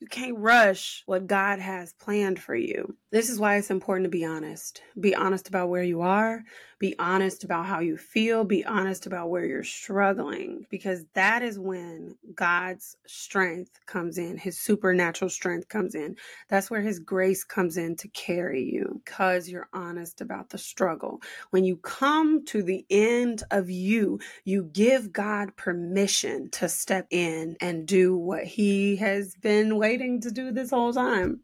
You 0.00 0.08
can't 0.08 0.38
rush 0.38 1.04
what 1.06 1.28
God 1.28 1.60
has 1.60 1.92
planned 1.92 2.40
for 2.40 2.56
you. 2.56 2.96
This 3.12 3.28
is 3.28 3.38
why 3.38 3.58
it's 3.58 3.70
important 3.70 4.06
to 4.06 4.10
be 4.10 4.24
honest. 4.24 4.80
Be 4.98 5.14
honest 5.14 5.46
about 5.46 5.68
where 5.68 5.82
you 5.82 6.00
are, 6.00 6.44
be 6.78 6.98
honest 6.98 7.44
about 7.44 7.66
how 7.66 7.80
you 7.80 7.98
feel. 7.98 8.42
Be 8.42 8.64
honest 8.64 9.04
about 9.04 9.28
where 9.28 9.44
you're 9.44 9.62
struggling 9.62 10.66
because 10.70 11.04
that 11.12 11.42
is 11.42 11.58
when 11.58 12.16
God's 12.34 12.96
strength 13.06 13.78
comes 13.84 14.16
in. 14.16 14.38
His 14.38 14.58
supernatural 14.58 15.28
strength 15.28 15.68
comes 15.68 15.94
in. 15.94 16.16
That's 16.48 16.70
where 16.70 16.80
His 16.80 17.00
grace 17.00 17.44
comes 17.44 17.76
in 17.76 17.96
to 17.96 18.08
carry 18.08 18.64
you 18.64 19.02
because 19.04 19.46
you're 19.46 19.68
honest 19.74 20.22
about 20.22 20.48
the 20.48 20.56
struggle. 20.56 21.20
When 21.50 21.64
you 21.64 21.76
come 21.76 22.46
to 22.46 22.62
the 22.62 22.86
end 22.88 23.42
of 23.50 23.68
you, 23.68 24.20
you 24.44 24.70
give 24.72 25.12
God 25.12 25.54
permission 25.54 26.48
to 26.52 26.66
step 26.66 27.08
in 27.10 27.58
and 27.60 27.86
do 27.86 28.16
what 28.16 28.44
He 28.44 28.96
has 28.96 29.34
been 29.36 29.76
waiting 29.76 30.22
to 30.22 30.30
do 30.30 30.50
this 30.50 30.70
whole 30.70 30.94
time. 30.94 31.42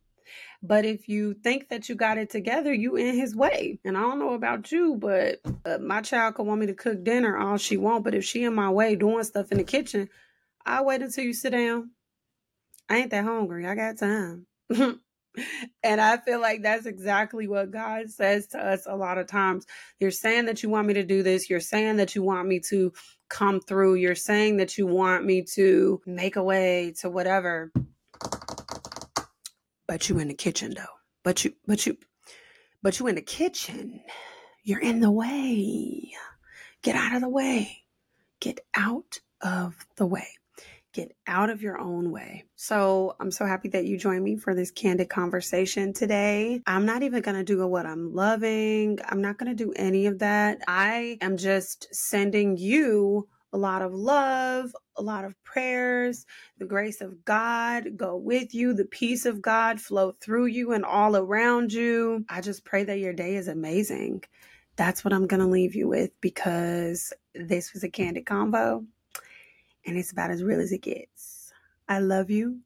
But 0.63 0.85
if 0.85 1.09
you 1.09 1.35
think 1.35 1.69
that 1.69 1.89
you 1.89 1.95
got 1.95 2.19
it 2.19 2.31
together, 2.31 2.73
you 2.73 2.97
in 2.97 3.15
his 3.15 3.37
way. 3.37 3.79
And 3.85 3.97
I 3.97 4.01
don't 4.01 4.19
know 4.19 4.35
about 4.35 4.73
you, 4.73 4.97
but 4.97 5.41
uh, 5.65 5.79
my 5.79 6.01
child 6.01 6.35
could 6.35 6.47
want 6.47 6.61
me 6.61 6.67
to 6.67 6.75
cook 6.75 7.05
dinner 7.05 7.39
all 7.39 7.59
she 7.59 7.77
want. 7.77 8.03
But 8.05 8.15
if 8.15 8.25
she 8.25 8.43
in 8.43 8.55
my 8.55 8.71
way 8.71 8.97
doing 8.97 9.23
stuff 9.23 9.53
in 9.53 9.59
the 9.59 9.65
kitchen, 9.65 10.09
I 10.67 10.83
wait 10.83 11.03
until 11.03 11.25
you 11.25 11.33
sit 11.33 11.51
down. 11.51 11.91
I 12.89 12.99
ain't 12.99 13.11
that 13.11 13.25
hungry. 13.25 13.67
I 13.67 13.75
got 13.75 13.99
time. 13.99 14.47
and 15.83 16.01
I 16.01 16.17
feel 16.17 16.41
like 16.41 16.63
that's 16.63 16.87
exactly 16.87 17.47
what 17.47 17.71
God 17.71 18.11
says 18.11 18.49
to 18.49 18.59
us 18.59 18.87
a 18.87 18.97
lot 18.97 19.19
of 19.19 19.27
times. 19.27 19.67
You're 20.01 20.11
saying 20.11 20.47
that 20.47 20.63
you 20.63 20.69
want 20.71 20.89
me 20.89 20.95
to 20.95 21.05
do 21.05 21.23
this. 21.23 21.49
You're 21.49 21.61
saying 21.61 21.97
that 21.97 22.15
you 22.15 22.23
want 22.23 22.49
me 22.49 22.61
to 22.71 22.93
come 23.29 23.61
through. 23.61 23.95
You're 23.95 24.15
saying 24.15 24.57
that 24.57 24.77
you 24.79 24.87
want 24.87 25.25
me 25.25 25.43
to 25.55 26.01
make 26.07 26.37
a 26.37 26.43
way 26.43 26.95
to 27.01 27.11
whatever. 27.11 27.71
But 29.89 30.09
you 30.09 30.19
in 30.21 30.29
the 30.29 30.35
kitchen 30.35 30.75
though. 30.77 30.85
But 31.25 31.45
you 31.45 31.55
but 31.67 31.85
you 31.87 31.97
but 32.83 33.01
you 33.01 33.09
in 33.09 33.17
the 33.17 33.23
kitchen. 33.23 34.03
You're 34.63 34.81
in 34.81 35.01
the 35.01 35.11
way. 35.11 36.13
Get 36.83 36.95
out 36.95 37.15
of 37.15 37.23
the 37.23 37.29
way. 37.29 37.85
Get 38.39 38.61
out 38.77 39.19
of 39.41 39.75
the 39.97 40.07
way. 40.07 40.29
Get 40.93 41.17
out 41.27 41.51
of 41.51 41.63
your 41.63 41.79
own 41.79 42.11
way. 42.11 42.45
So 42.57 43.17
I'm 43.19 43.31
so 43.31 43.47
happy 43.47 43.69
that 43.71 43.85
you 43.85 43.99
joined 43.99 44.25
me 44.25 44.37
for 44.37 44.55
this 44.55 44.71
candid 44.71 45.09
conversation 45.09 45.93
today. 45.93 46.61
I'm 46.67 46.87
not 46.87 47.03
even 47.03 47.23
going 47.23 47.37
to 47.37 47.45
do 47.45 47.67
what 47.67 47.87
I'm 47.87 48.15
loving. 48.15 48.99
I'm 49.07 49.21
not 49.21 49.39
going 49.39 49.55
to 49.55 49.65
do 49.65 49.73
any 49.75 50.07
of 50.07 50.19
that. 50.21 50.61
I 50.69 51.19
am 51.21 51.37
just 51.37 51.95
sending 51.95 52.57
you 52.57 53.29
a 53.53 53.59
lot 53.59 53.83
of 53.83 53.95
love, 53.95 54.75
a 54.97 55.03
lot 55.03 55.25
of 55.25 55.43
prayers. 55.45 56.27
The 56.59 56.67
grace 56.67 57.01
of 57.01 57.25
God 57.25 57.97
go 57.97 58.17
with 58.17 58.55
you, 58.55 58.75
the 58.75 58.85
peace 58.87 59.27
of 59.27 59.43
God 59.43 59.81
flow 59.81 60.13
through 60.21 60.47
you 60.47 60.73
and 60.73 60.85
all 60.85 61.17
around 61.17 61.73
you. 61.73 62.25
I 62.29 62.41
just 62.43 62.65
pray 62.65 62.85
that 62.85 63.01
your 63.01 63.13
day 63.15 63.37
is 63.37 63.49
amazing. 63.49 64.25
That's 64.77 65.05
what 65.05 65.15
I'm 65.15 65.27
going 65.27 65.41
to 65.41 65.47
leave 65.47 65.75
you 65.75 65.89
with 65.89 66.11
because 66.21 67.13
this 67.35 67.73
was 67.73 67.85
a 67.85 67.89
candid 67.91 68.27
convo 68.27 68.87
and 69.87 69.99
it's 69.99 70.13
about 70.13 70.31
as 70.31 70.45
real 70.45 70.61
as 70.61 70.73
it 70.73 70.83
gets. 70.83 71.38
I 71.89 72.01
love 72.01 72.31
you. 72.31 72.61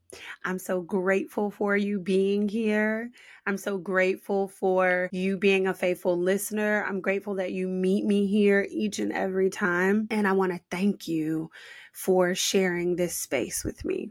I'm 0.44 0.58
so 0.58 0.80
grateful 0.80 1.50
for 1.50 1.76
you 1.76 2.00
being 2.00 2.48
here. 2.48 3.10
I'm 3.46 3.56
so 3.56 3.78
grateful 3.78 4.48
for 4.48 5.08
you 5.12 5.36
being 5.36 5.66
a 5.66 5.74
faithful 5.74 6.18
listener. 6.18 6.84
I'm 6.88 7.00
grateful 7.00 7.36
that 7.36 7.52
you 7.52 7.68
meet 7.68 8.04
me 8.04 8.26
here 8.26 8.66
each 8.70 8.98
and 8.98 9.12
every 9.12 9.50
time. 9.50 10.08
And 10.10 10.26
I 10.26 10.32
want 10.32 10.52
to 10.52 10.60
thank 10.70 11.06
you 11.06 11.50
for 11.92 12.34
sharing 12.34 12.96
this 12.96 13.16
space 13.16 13.64
with 13.64 13.84
me. 13.84 14.10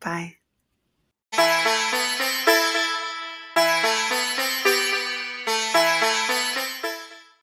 Bye. 0.00 0.36